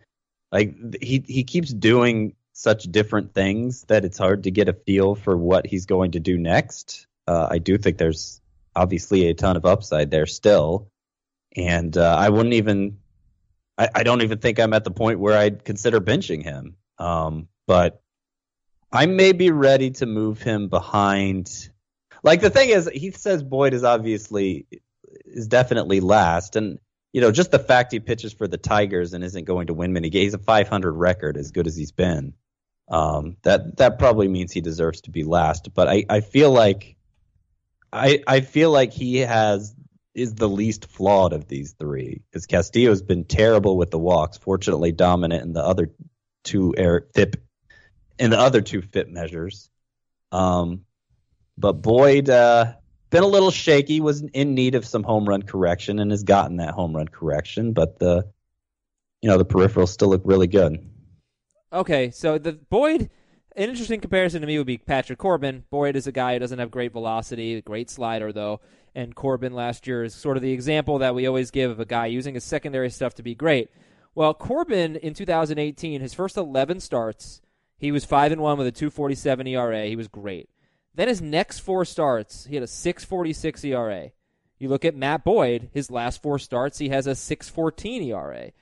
[0.52, 5.14] like he he keeps doing such different things that it's hard to get a feel
[5.14, 7.06] for what he's going to do next.
[7.26, 8.40] Uh, I do think there's
[8.74, 10.88] obviously a ton of upside there still,
[11.54, 12.98] and uh, I wouldn't even.
[13.78, 16.76] I, I, don't even think I'm at the point where I'd consider benching him.
[16.98, 18.02] Um, but
[18.92, 21.68] I may be ready to move him behind.
[22.22, 24.66] Like the thing is, he says Boyd is obviously
[25.24, 26.78] is definitely last, and
[27.12, 29.92] you know just the fact he pitches for the Tigers and isn't going to win
[29.92, 30.24] many games.
[30.24, 32.34] He's a 500 record, as good as he's been.
[32.88, 35.74] Um, that that probably means he deserves to be last.
[35.74, 36.96] But I, I feel like
[37.92, 39.74] I I feel like he has
[40.16, 44.38] is the least flawed of these three because Castillo has been terrible with the walks.
[44.38, 45.92] Fortunately, dominant in the other
[46.42, 47.06] two air
[48.18, 49.70] in the other two FIP measures.
[50.32, 50.86] Um,
[51.58, 52.72] but Boyd uh,
[53.10, 56.56] been a little shaky, was in need of some home run correction, and has gotten
[56.56, 57.74] that home run correction.
[57.74, 58.26] But the
[59.20, 60.78] you know the peripherals still look really good.
[61.72, 63.10] Okay, so the Boyd,
[63.56, 65.64] an interesting comparison to me would be Patrick Corbin.
[65.70, 68.60] Boyd is a guy who doesn't have great velocity, great slider though,
[68.94, 71.86] and Corbin last year is sort of the example that we always give of a
[71.86, 73.70] guy using his secondary stuff to be great.
[74.14, 77.40] Well, Corbin in 2018, his first 11 starts,
[77.78, 79.86] he was five and one with a 2.47 ERA.
[79.86, 80.48] He was great.
[80.94, 84.10] Then his next four starts, he had a 6.46 ERA.
[84.58, 88.52] You look at Matt Boyd, his last four starts, he has a 6.14 ERA.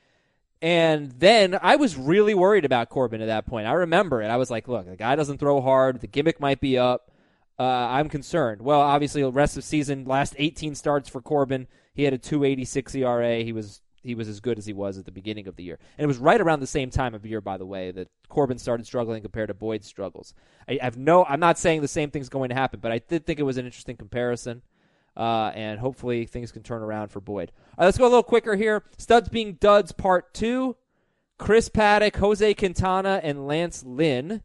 [0.65, 3.67] And then I was really worried about Corbin at that point.
[3.67, 4.29] I remember it.
[4.29, 6.01] I was like, look, the guy doesn't throw hard.
[6.01, 7.11] The gimmick might be up.
[7.59, 8.63] Uh, I'm concerned.
[8.63, 12.19] Well, obviously, the rest of the season, last 18 starts for Corbin, he had a
[12.19, 13.41] 286 ERA.
[13.41, 15.79] He was he was as good as he was at the beginning of the year.
[15.99, 18.57] And it was right around the same time of year, by the way, that Corbin
[18.57, 20.33] started struggling compared to Boyd's struggles.
[20.67, 21.27] I have no.
[21.27, 23.59] I'm not saying the same thing's going to happen, but I did think it was
[23.59, 24.63] an interesting comparison
[25.17, 27.53] uh, and hopefully things can turn around for Boyd.
[27.55, 28.85] All right, let's go a little quicker here.
[28.99, 30.77] Studs being duds, part two.
[31.39, 34.43] Chris Paddack, Jose Quintana, and Lance Lynn.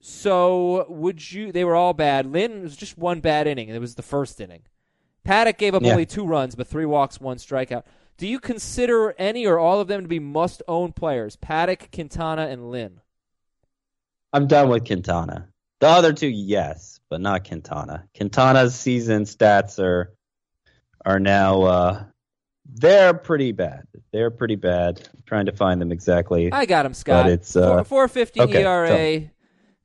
[0.00, 1.52] So would you?
[1.52, 2.26] They were all bad.
[2.26, 3.68] Lynn was just one bad inning.
[3.68, 4.62] It was the first inning.
[5.26, 5.92] Paddack gave up yeah.
[5.92, 7.84] only two runs, but three walks, one strikeout.
[8.18, 11.36] Do you consider any or all of them to be must-own players?
[11.36, 13.00] Paddack, Quintana, and Lynn.
[14.32, 15.48] I'm done with Quintana.
[15.80, 18.08] The other two, yes but not Quintana.
[18.16, 20.14] Quintana's season stats are
[21.04, 22.04] are now uh,
[22.64, 23.82] they're pretty bad.
[24.14, 25.06] They're pretty bad.
[25.12, 26.50] I'm trying to find them exactly.
[26.50, 27.24] I got him, Scott.
[27.24, 29.30] But it's uh, four fifty okay, ERA,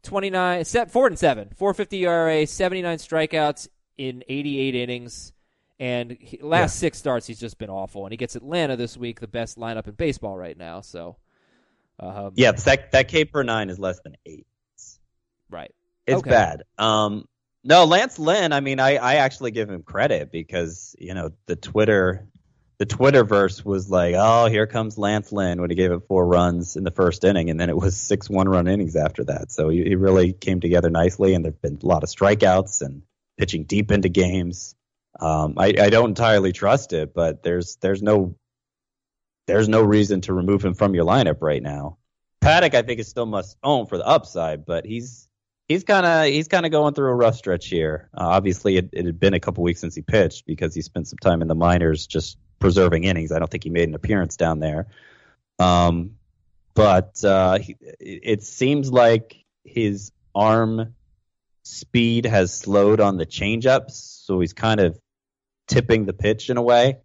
[0.03, 3.67] 29, set four and seven, 450 ERA, 79 strikeouts
[3.97, 5.33] in 88 innings.
[5.81, 6.79] And he, last Yeah.
[6.87, 8.05] six starts, he's just been awful.
[8.05, 10.79] And he gets Atlanta this week, the best lineup in baseball right now.
[10.79, 11.17] So,
[11.99, 14.47] um, Yeah, that that K per nine is less than eight.
[15.49, 15.73] right.
[16.07, 16.29] It's Okay.
[16.29, 16.63] bad.
[16.77, 17.25] Um,
[17.63, 18.53] no, Lance Lynn.
[18.53, 22.25] I mean, I, I actually give him credit because you know the Twitter,
[22.77, 26.77] the Twitterverse was like, oh, here comes Lance Lynn when he gave it four runs
[26.77, 29.51] in the first inning, and then it was six one run innings after that.
[29.51, 33.01] So he, he really came together nicely, and there've been a lot of strikeouts and
[33.37, 34.73] pitching deep into games.
[35.19, 38.35] Um, I, I don't entirely trust it, but there's there's no
[39.47, 41.97] there's no reason to remove him from your lineup right now.
[42.41, 45.26] Paddack, I think, is still must own for the upside, but he's
[45.67, 48.09] he's kind of he's kind of going through a rough stretch here.
[48.13, 51.07] Uh, obviously, it, it had been a couple weeks since he pitched because he spent
[51.07, 53.31] some time in the minors just preserving innings.
[53.31, 54.87] I don't think he made an appearance down there.
[55.59, 56.11] Um,
[56.73, 60.93] but uh, he, it seems like his arm
[61.63, 63.91] speed has slowed on the changeups,
[64.25, 64.97] so he's kind of
[65.67, 66.99] tipping the pitch in a way,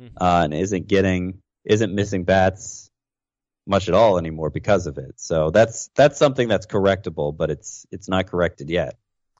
[0.00, 0.10] Mhm.
[0.20, 2.83] uh, and isn't getting isn't missing bats
[3.66, 5.14] much at all anymore because of it.
[5.16, 8.96] So that's that's something that's correctable, but it's it's not corrected yet.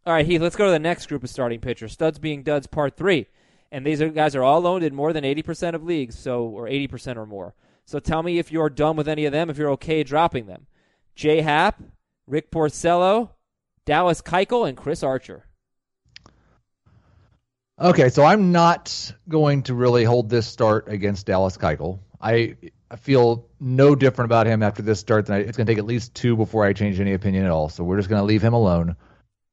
[0.07, 1.93] All right, Heath, let's go to the next group of starting pitchers.
[1.93, 3.27] Studs being duds, part three.
[3.73, 6.67] And these are, guys are all owned in more than 80% of leagues, so or
[6.67, 7.55] 80% or more.
[7.87, 10.67] So tell me if you're done with any of them, if you're okay dropping them.
[11.15, 11.83] Jay Happ,
[12.27, 13.31] Rick Porcello,
[13.85, 15.47] Dallas Keuchel, and Chris Archer.
[17.81, 21.99] Okay, so I'm not going to really hold this start against Dallas Keuchel.
[22.21, 22.57] I
[22.95, 25.81] I feel no different about him after this start than I, it's going to take
[25.81, 27.69] at least two before I change any opinion at all.
[27.69, 28.95] So we're just going to leave him alone.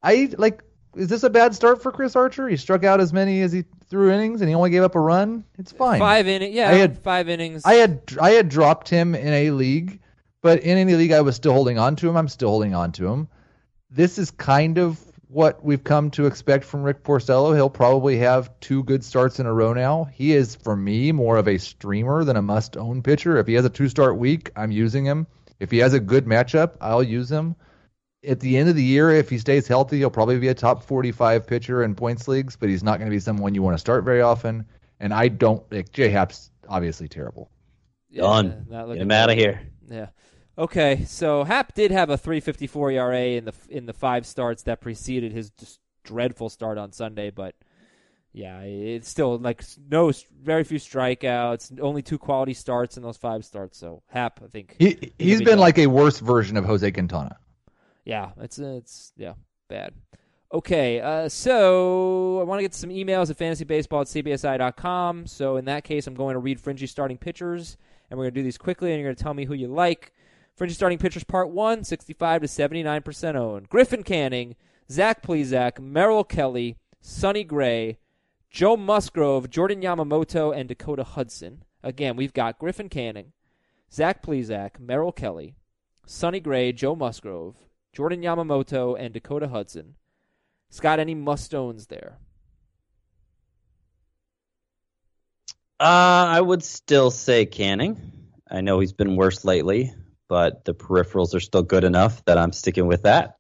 [0.04, 0.62] I like.
[0.96, 2.48] Is this a bad start for Chris Archer?
[2.48, 5.00] He struck out as many as he threw innings, and he only gave up a
[5.00, 5.44] run.
[5.58, 5.98] It's fine.
[5.98, 7.64] Five innings, yeah, I had- five innings.
[7.66, 10.00] I had I had dropped him in a league,
[10.44, 12.18] but in any league I was still holding on to him.
[12.18, 13.28] I'm still holding on to him.
[13.89, 15.00] This is kind of
[15.32, 17.56] what we've come to expect from Rick Porcello.
[17.56, 20.04] He'll probably have two good starts in a row now.
[20.04, 23.38] He is for me more of a streamer than a must-own pitcher.
[23.38, 25.28] If he has a two-start week, I'm using him.
[25.60, 27.56] If he has a good matchup, I'll use him.
[28.28, 30.84] At the end of the year, if he stays healthy, he'll probably be a top
[30.84, 33.80] 45 pitcher in points leagues, but he's not going to be someone you want to
[33.80, 34.66] start very often.
[35.00, 37.50] And I don't like J Happ's obviously terrible.
[38.10, 38.66] Yeah, Done.
[38.70, 39.62] Get him out of here.
[39.90, 40.08] Yeah.
[40.62, 44.80] Okay, so Happ did have a 3.54 ERA in the in the five starts that
[44.80, 45.51] preceded his
[46.03, 47.55] dreadful start on Sunday, but
[48.32, 53.43] yeah, it's still like no very few strikeouts, only two quality starts in those five
[53.43, 53.80] starts.
[53.80, 55.59] So Happ, I think He he he's been done.
[55.59, 57.38] like a worse version of Jose Quintana.
[58.05, 59.34] Yeah, it's it's yeah
[59.68, 59.95] bad.
[60.53, 65.26] Okay, uh, so I want to get some emails at fantasybaseball at cbsi.com.
[65.26, 67.78] So in that case, I'm going to read Fringy starting pitchers,
[68.09, 69.68] and we're going to do these quickly, and you're going to tell me who you
[69.68, 70.14] like.
[70.56, 73.70] Fringy starting pitchers, part one, 65 to 79% owned.
[73.70, 74.56] Griffin Canning,
[74.89, 77.97] Zach Plesac, Merrill Kelly, Sonny Gray,
[78.49, 81.64] Joe Musgrove, Jordan Yamamoto, and Dakota Hudson.
[81.84, 83.32] Again, we've got Griffin Canning,
[83.91, 85.56] Zach Plesac, Merrill Kelly,
[86.06, 87.56] Sonny Gray, Joe Musgrove,
[87.93, 89.95] Jordan Yamamoto, and Dakota Hudson.
[90.70, 92.20] Scott, any must-owns there?
[95.80, 97.99] Uh, I would still say Canning.
[98.49, 99.93] I know he's been worse lately,
[100.32, 103.36] but the peripherals are still good enough that I'm sticking with that.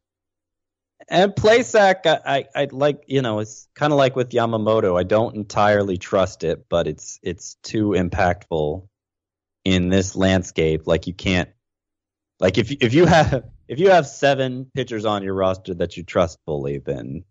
[1.07, 4.99] And Playsack, I, I, I like, you know, it's kind of like with Yamamoto.
[4.99, 8.89] I don't entirely trust it, but it's it's too impactful
[9.63, 10.85] in this landscape.
[10.85, 11.47] Like you can't,
[12.41, 16.03] like if if you have if you have seven pitchers on your roster that you
[16.03, 17.23] trust fully, then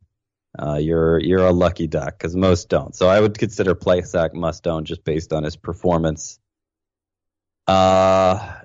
[0.58, 2.96] uh, you're you're a lucky duck because most don't.
[2.96, 6.40] So I would consider Playsack must own just based on his performance.
[7.66, 8.59] Uh,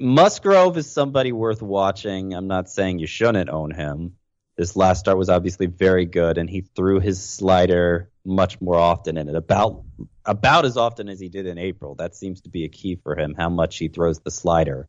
[0.00, 2.34] Musgrove is somebody worth watching.
[2.34, 4.16] I'm not saying you shouldn't own him.
[4.56, 9.16] This last start was obviously very good, and he threw his slider much more often
[9.16, 9.84] in it, about
[10.24, 11.94] about as often as he did in April.
[11.94, 14.88] That seems to be a key for him, how much he throws the slider.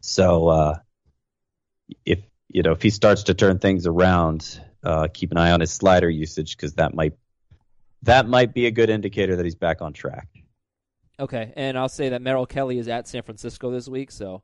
[0.00, 0.78] So uh,
[2.06, 5.60] if you know if he starts to turn things around, uh, keep an eye on
[5.60, 7.12] his slider usage because that might
[8.04, 10.28] that might be a good indicator that he's back on track.
[11.18, 14.42] Okay, and I'll say that Merrill Kelly is at San Francisco this week, so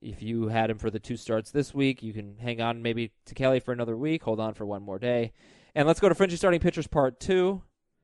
[0.00, 3.10] if you had him for the two starts this week, you can hang on maybe
[3.24, 5.32] to Kelly for another week, hold on for one more day.
[5.74, 7.62] And let's go to Fringy starting pitchers part two.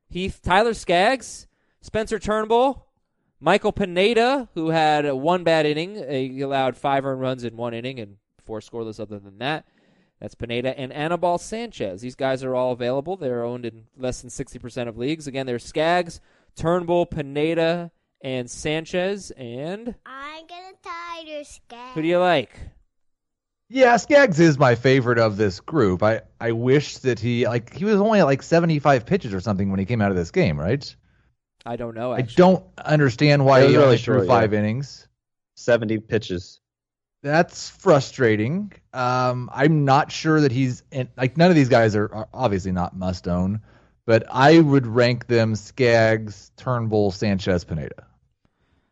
[0.09, 1.47] Heath, Tyler Skaggs,
[1.81, 2.87] Spencer Turnbull,
[3.41, 5.95] Michael Pineda, who had one bad inning.
[5.95, 9.65] He allowed five earned runs in one inning and four scoreless other than that.
[10.21, 12.01] That's Pineda and Anibal Sanchez.
[12.01, 13.17] These guys are all available.
[13.17, 15.27] They're owned in less than 60% of leagues.
[15.27, 16.21] Again, there's Skaggs,
[16.57, 17.91] Turnbull, Pineda,
[18.23, 19.31] and Sanchez.
[19.33, 21.95] And I'm gonna tie your scab.
[21.95, 22.51] who do you like?
[23.69, 26.03] Yeah, Skaggs is my favorite of this group.
[26.03, 29.71] I, I wish that he like he was only at like 75 pitches or something
[29.71, 30.95] when he came out of this game, right?
[31.65, 32.13] I don't know.
[32.13, 34.59] I don't understand why It was he really only threw short, five yeah.
[34.59, 35.09] innings.
[35.57, 36.61] 70 pitches.
[37.23, 38.73] That's frustrating.
[38.93, 42.73] Um, I'm not sure that he's in, like none of these guys are, are obviously
[42.73, 43.63] not must own,
[44.13, 48.07] but I would rank them Skaggs, Turnbull, Sanchez, Pineda.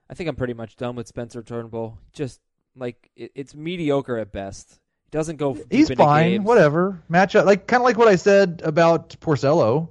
[0.09, 1.99] I think I'm pretty much done with Spencer Turnbull.
[2.15, 2.41] Just
[2.75, 4.71] like it, it's mediocre at best.
[4.71, 5.59] He doesn't go.
[5.71, 6.47] He's into fine, games.
[6.47, 7.03] whatever.
[7.11, 9.91] Matchup like kind of like what I said about Porcello.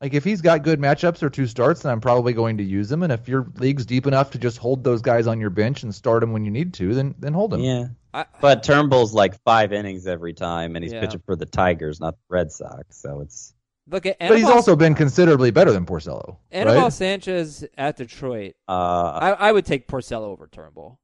[0.00, 2.92] Like if he's got good matchups or two starts, then I'm probably going to use
[2.92, 3.02] him.
[3.02, 5.92] And if your league's deep enough to just hold those guys on your bench and
[5.92, 7.62] start them when you need to, then then hold them.
[7.62, 7.86] Yeah.
[8.14, 11.00] I, But Turnbull's like five innings every time, and he's Yeah.
[11.00, 12.96] pitching for the Tigers, not the Red Sox.
[12.96, 13.54] So it's
[13.90, 16.36] look at But he's also been considerably better than Porcello.
[16.50, 16.92] Anibal right?
[16.92, 18.54] Sanchez at Detroit.
[18.68, 20.98] uh, I, I would take Porcello over Turnbull.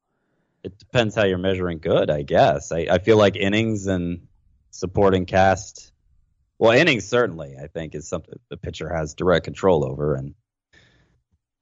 [0.62, 2.72] it depends how you're measuring good, I guess.
[2.72, 4.26] I, I feel like innings and
[4.70, 5.93] supporting cast.
[6.59, 10.35] Well, innings certainly, I think, is something the pitcher has direct control over, and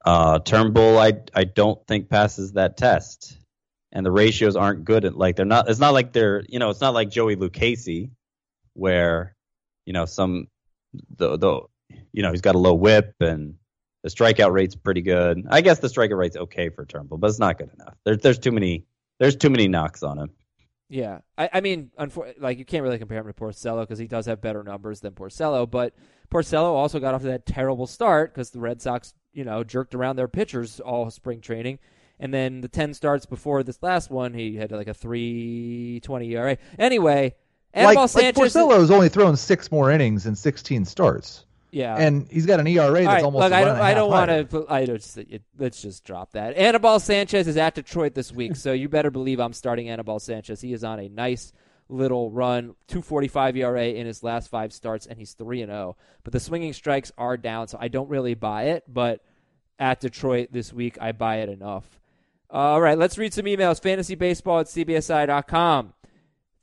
[0.05, 3.37] uh, Turnbull, I I don't think passes that test,
[3.91, 5.03] and the ratios aren't good.
[5.05, 5.69] At, like they're not.
[5.69, 6.69] It's not like they're you know.
[6.69, 8.11] It's not like Joey Lucchesi,
[8.73, 9.35] where
[9.85, 10.47] you know some
[11.17, 11.61] the the
[12.11, 13.55] you know he's got a low whip and
[14.03, 15.43] the strikeout rate's pretty good.
[15.49, 17.95] I guess the strikeout rate's okay for Turnbull, but it's not good enough.
[18.03, 18.85] There's there's too many
[19.19, 20.29] there's too many knocks on him.
[20.89, 24.07] Yeah, I, I mean, unfor- like you can't really compare him to Porcello because he
[24.07, 25.69] does have better numbers than Porcello.
[25.69, 25.95] But
[26.29, 29.95] Porcello also got off to that terrible start because the Red Sox, you know, jerked
[29.95, 31.79] around their pitchers all spring training,
[32.19, 36.31] and then the ten starts before this last one, he had like a three twenty
[36.33, 36.57] ERA.
[36.77, 37.33] Anyway,
[37.75, 42.27] like, Anibal like Sanchez, Porcello's only thrown six more innings in 16 starts, yeah, and
[42.29, 43.43] he's got an ERA that's right, almost.
[43.43, 44.65] look, I don't, I don't want to.
[44.69, 45.01] I don't.
[45.01, 46.55] Just, it, let's just drop that.
[46.55, 50.61] Anibal Sanchez is at Detroit this week, so you better believe I'm starting Anibal Sanchez.
[50.61, 51.51] He is on a nice
[51.89, 55.97] little run, 2.45 ERA in his last five starts, and he's three and zero.
[56.23, 58.83] But the swinging strikes are down, so I don't really buy it.
[58.87, 59.21] But
[59.79, 61.99] at Detroit this week, I buy it enough.
[62.49, 63.81] All right, let's read some emails.
[63.81, 65.93] FantasyBaseball at CBSI.com.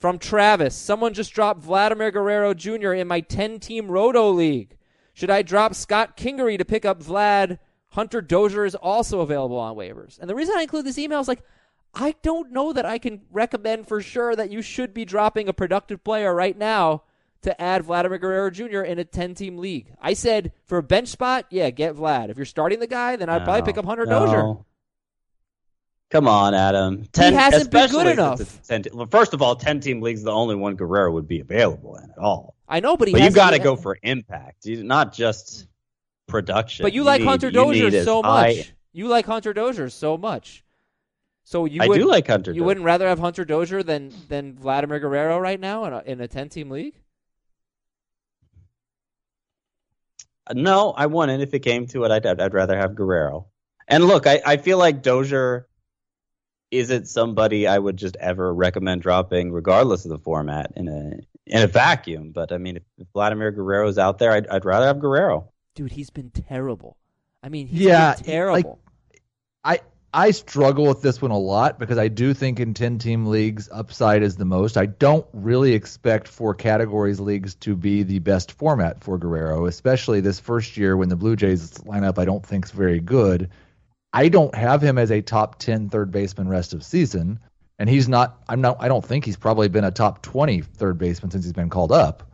[0.01, 2.94] From Travis, someone just dropped Vladimir Guerrero Jr.
[2.94, 4.78] in my 10 team Roto League.
[5.12, 7.59] Should I drop Scott Kingery to pick up Vlad?
[7.90, 10.18] Hunter Dozier is also available on waivers.
[10.18, 11.42] And the reason I include this email is like,
[11.92, 15.53] I don't know that I can recommend for sure that you should be dropping a
[15.53, 17.03] productive player right now
[17.42, 18.80] to add Vladimir Guerrero Jr.
[18.82, 19.92] in a 10 team league.
[20.01, 22.30] I said for a bench spot, yeah, get Vlad.
[22.30, 24.20] If you're starting the guy, then I'd probably pick up Hunter no.
[24.20, 24.64] Dozier.
[26.11, 27.05] Come on, Adam.
[27.13, 28.41] Ten, hasn't been good enough.
[28.67, 31.39] 10 well, first of all, ten team leagues, is the only one Guerrero would be
[31.41, 32.57] available in at all.
[32.69, 35.67] I know, but he But you got to go for impact, you, not just
[36.27, 36.83] production.
[36.85, 38.73] But you, like need- Hunter you Dozier so high- much.
[38.93, 40.65] You like Hunter Dozier so much.
[41.45, 42.51] So you I would, do like Hunter.
[42.51, 42.67] You Dozier.
[42.67, 46.29] wouldn't rather have Hunter Dozier than than Vladimir Guerrero right now in a, in a
[46.29, 46.95] ten team league?
[50.53, 51.41] No, I wouldn't.
[51.43, 53.47] If it came to it, I'd, I'd, I'd rather have Guerrero.
[53.87, 55.67] And look, I, I feel like Dozier
[56.71, 61.62] isn't somebody I would just ever recommend dropping, regardless of the format in a in
[61.62, 62.33] a vacuum.
[62.33, 65.53] But I mean, if, if Vladimir Guerrero's out there, I'd, I'd rather have Guerrero.
[65.75, 66.97] Dude, he's been terrible.
[67.43, 68.81] I mean, he's Yeah, been terrible.
[69.64, 69.81] I
[70.12, 73.68] I struggle with this one a lot because I do think in 10 team leagues
[73.71, 74.77] upside is the most.
[74.77, 80.21] I don't really expect four categories leagues to be the best format for Guerrero, especially
[80.21, 83.51] this first year when the Blue Jays lineup I don't think is very good.
[84.13, 87.41] I don't have him as a top 10 third baseman rest of season
[87.79, 90.99] and he's not I'm not I don't think he's probably been a top 20 third
[90.99, 92.31] baseman since he's been called up.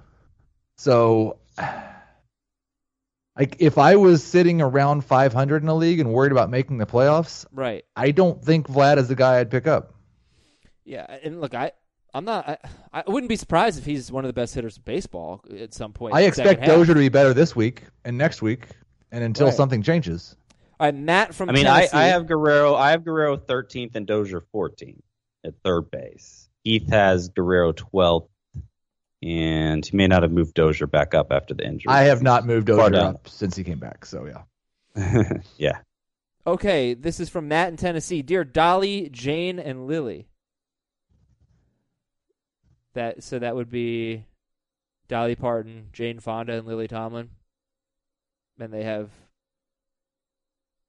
[0.76, 1.38] So
[3.36, 6.86] like if I was sitting around 500 in a league and worried about making the
[6.86, 7.84] playoffs, right.
[7.94, 9.94] I don't think Vlad is the guy I'd pick up.
[10.84, 11.72] Yeah, and look, I
[12.12, 12.48] I'm not.
[12.48, 12.58] I,
[12.92, 15.92] I wouldn't be surprised if he's one of the best hitters in baseball at some
[15.92, 16.14] point.
[16.14, 16.64] I expect.
[16.64, 18.68] Dozier to be better this week and next week,
[19.12, 19.54] and until Right.
[19.54, 20.34] something changes.
[20.78, 22.74] All right, Matt from I mean, I, I have Guerrero.
[22.74, 25.00] I have Guerrero 13th and Dozier 14th
[25.44, 26.48] at third base.
[26.64, 28.28] Heath has Guerrero 12th,
[29.22, 31.90] and he may not have moved Dozier back up after the injury.
[31.90, 33.14] I have not moved Dozier down.
[33.14, 35.32] up since he came back, so yeah.
[35.56, 35.78] yeah.
[36.46, 38.20] Okay, this is from Matt in Tennessee.
[38.20, 40.28] Dear Dolly, Jane, and Lily.
[42.92, 44.24] That so that would be
[45.08, 47.30] Dolly Parton, Jane Fonda, and Lily Tomlin.
[48.58, 49.10] And they have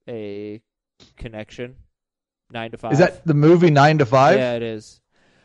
[0.08, 0.62] a
[1.16, 1.76] connection.
[2.52, 2.94] Nine to five.
[2.94, 4.38] Is that the movie Nine to Five?
[4.38, 5.02] Yeah, it is.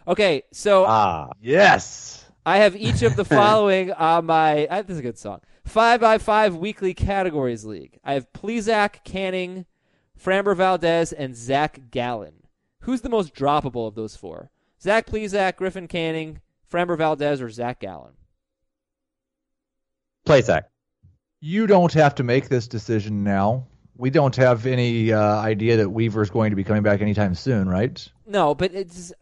[0.06, 2.24] Okay, so Ah, Yes.
[2.44, 4.66] I have each of the following on my.
[4.70, 5.40] I, this is a good song.
[5.64, 7.98] Five by five weekly categories league.
[8.04, 9.66] I have Plesac, Canning,
[10.20, 12.34] Framber Valdez, and Zach Gallen.
[12.80, 14.50] Who's the most droppable of those four?
[14.80, 16.40] Zach Plesac, Griffin Canning,
[16.70, 18.14] Framber Valdez, or Zach Gallen?
[20.24, 20.64] Play Zach.
[21.40, 23.66] You don't have to make this decision now.
[23.96, 27.68] We don't have any uh, idea that Weaver's going to be coming back anytime soon,
[27.68, 28.08] right?
[28.26, 29.12] No, but it's.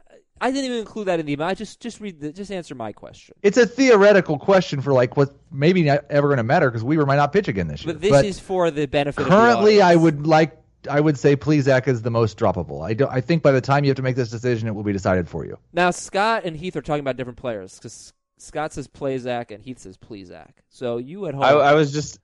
[0.43, 1.47] I didn't even include that in the email.
[1.47, 3.35] I just just read the, just answer my question.
[3.43, 7.05] It's a theoretical question for like what maybe not ever going to matter because Weaver
[7.05, 7.93] might not pitch again this year.
[7.93, 9.27] But this is for the benefit.
[9.27, 10.57] Currently, of the I would like
[10.89, 12.83] I would say Plesac is the most droppable.
[12.83, 13.13] I don't.
[13.13, 15.29] I think by the time you have to make this decision, it will be decided
[15.29, 15.59] for you.
[15.75, 19.81] Now Scott and Heath are talking about different players because Scott says Plazak and Heath
[19.81, 20.53] says Plesac.
[20.71, 21.45] So you at home.
[21.45, 22.19] I, I was just,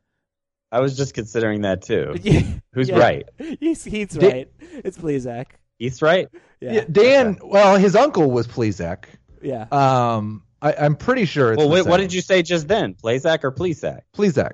[0.72, 2.14] I was just considering that too.
[2.22, 2.42] Yeah,
[2.72, 2.98] Who's yeah.
[2.98, 3.28] right?
[3.60, 4.48] He's, Heath's Di- right.
[4.60, 5.46] It's Plesac.
[5.78, 6.28] He's right.
[6.60, 6.72] Yeah.
[6.72, 7.38] Yeah, Dan.
[7.42, 9.04] Well, his uncle was Plesac.
[9.42, 9.66] Yeah.
[9.70, 11.58] Um, I, I'm pretty sure it's.
[11.58, 12.94] Well, wait, what did you say just then?
[12.94, 14.00] Plazak or Plesac?
[14.14, 14.52] Plesac.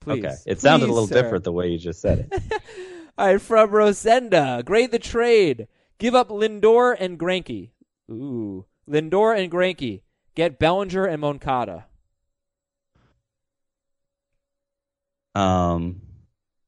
[0.00, 0.24] Please.
[0.24, 1.22] Okay, it sounded a little sir.
[1.22, 2.62] different the way you just said it.
[3.18, 4.64] All right, from Rosenda.
[4.64, 5.68] Grade the trade.
[5.98, 7.70] Give up Lindor and Greinke.
[8.10, 8.66] Ooh.
[8.88, 10.02] Lindor and Greinke.
[10.34, 11.86] Get Bellinger and Moncada.
[15.34, 16.00] Um,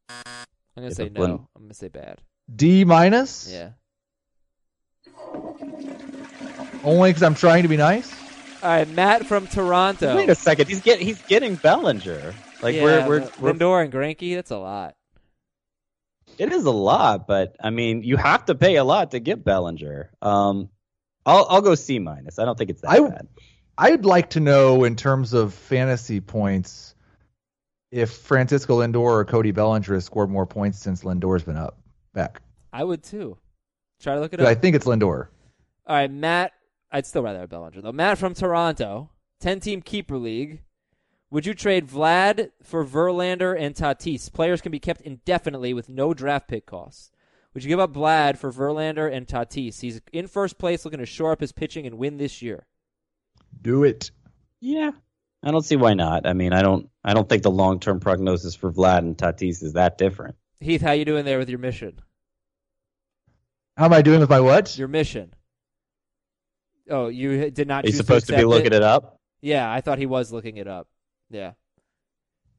[0.08, 1.20] I'm going to say no.
[1.20, 2.20] Lin- I'm going to say bad.
[2.54, 3.50] D minus.
[3.52, 3.70] Yeah.
[6.82, 8.12] Only because I'm trying to be nice.
[8.62, 10.16] All right, Matt from Toronto.
[10.16, 10.68] wait a second.
[10.68, 12.34] He's getting he's getting Bellinger.
[12.62, 14.94] Like yeah, we're we're, we're Lindor and Greinke, that's a lot.
[16.38, 19.44] it is a lot, but I mean you have to pay a lot to get
[19.44, 20.10] Bellinger.
[20.22, 20.70] Um,
[21.26, 22.38] I'll I'll go C minus.
[22.38, 23.28] I don't think it's that I- bad.
[23.76, 26.93] I'd like to know in terms of fantasy points
[27.94, 31.78] if Francisco Lindor or Cody Bellinger has scored more points since Lindor's been up
[32.12, 32.42] back.
[32.72, 33.38] I would too.
[34.00, 34.48] Try to look it up.
[34.48, 35.28] I think it's Lindor.
[35.86, 36.52] All right, Matt.
[36.90, 37.92] I'd still rather have Bellinger though.
[37.92, 40.62] Matt from Toronto, ten-team keeper league.
[41.30, 44.32] Would you trade Vlad for Verlander and Tatis?
[44.32, 47.12] Players can be kept indefinitely with no draft pick costs.
[47.52, 49.80] Would you give up Vlad for Verlander and Tatis?
[49.80, 52.66] He's in first place, looking to shore up his pitching and win this year.
[53.62, 54.10] Do it.
[54.60, 54.92] Yeah,
[55.44, 56.26] I don't see why not.
[56.26, 59.62] I mean, I don't I don't think the long term prognosis for Vlad and Tatis
[59.62, 60.36] is that different.
[60.60, 62.00] Heath, how you doing there with your mission?
[63.76, 64.76] How am I doing with my what?
[64.78, 65.34] Your mission.
[66.88, 67.84] Oh, you did not.
[67.84, 69.20] He's supposed to be looking it up?
[69.40, 70.88] Yeah, I thought he was looking it up.
[71.30, 71.52] Yeah.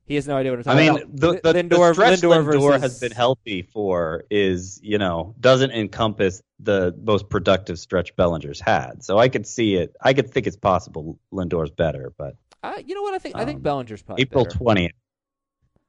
[0.08, 1.16] He has no idea what I'm I mean, about.
[1.16, 5.72] the, the, Lindor, the Lindor, Lindor, versus, has been healthy for is, you know, doesn't
[5.72, 9.04] encompass the most productive stretch Bellinger's had.
[9.04, 9.96] So I could see it.
[10.00, 13.36] I could think it's possible Lindor's better, but I, you know what I think?
[13.36, 14.91] I think Um, Bellinger's probably April 20th.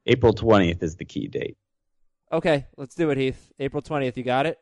[0.05, 1.57] April 20th is the key date.
[2.31, 3.51] Okay, let's do it, Heath.
[3.59, 4.17] April twentieth.
[4.17, 4.57] You got it.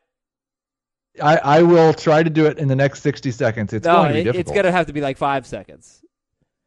[1.20, 3.72] I, I will try to do it in the next 60 seconds.
[3.72, 4.40] It's no, going to be difficult.
[4.40, 6.02] it's gonna have to be like five seconds.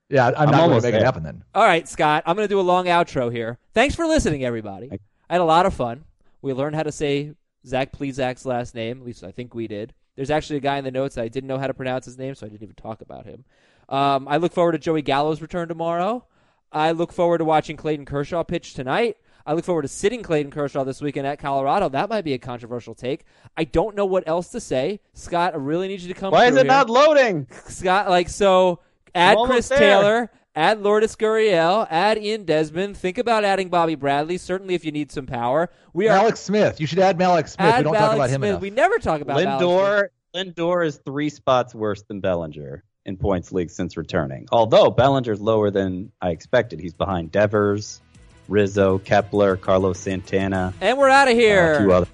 [0.10, 1.44] yeah, I'm, I'm not going to almost make it happen then.
[1.54, 2.24] All right, Scott.
[2.26, 3.60] I'm gonna do a long outro here.
[3.74, 4.90] Thanks for listening, everybody.
[4.90, 6.04] Thank- I had a lot of fun.
[6.42, 7.34] We learned how to say
[7.66, 9.00] Zach Plesac's last name.
[9.00, 9.94] At least I think we did.
[10.16, 12.18] There's actually a guy in the notes that I didn't know how to pronounce his
[12.18, 13.46] name, so I didn't even talk about him.
[13.90, 16.24] Um, I look forward to Joey Gallo's return tomorrow.
[16.72, 19.18] I look forward to watching Clayton Kershaw pitch tonight.
[19.46, 21.90] I look forward to sitting Clayton Kershaw this weekend at Colorado.
[21.90, 23.26] That might be a controversial take.
[23.58, 25.00] I don't know what else to say.
[25.14, 26.66] Scott, I really need you to come Why is it here.
[26.66, 27.48] not loading?
[27.68, 28.80] Scott, like so,
[29.16, 29.80] add Chris there.
[29.80, 32.96] Taylor, add Lourdes Gurriel, add Ian Desmond.
[32.96, 34.38] Think about adding Bobby Bradley.
[34.38, 36.80] Certainly, if you need some power, we are Alex Smith.
[36.80, 37.74] You should add Mallex Smith.
[37.74, 38.50] add we don't Alex talk about him Smith.
[38.52, 38.62] enough.
[38.62, 39.68] We never talk about Alex Smith.
[39.72, 44.48] Lindor Lindor is three spots worse than Bellinger in points league since returning.
[44.54, 46.80] Although Bellinger's lower than I expected.
[46.80, 48.00] He's behind Devers,
[48.48, 50.74] Rizzo, Kepler, Carlos Santana.
[50.80, 51.92] And we're out of uh, here.
[51.92, 52.08] other.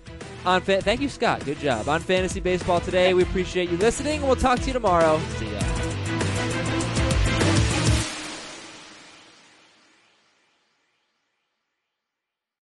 [0.45, 1.45] on fa- thank you, Scott.
[1.45, 3.13] Good job on fantasy baseball today.
[3.13, 4.23] We appreciate you listening.
[4.23, 5.19] We'll talk to you tomorrow.
[5.37, 5.84] See ya.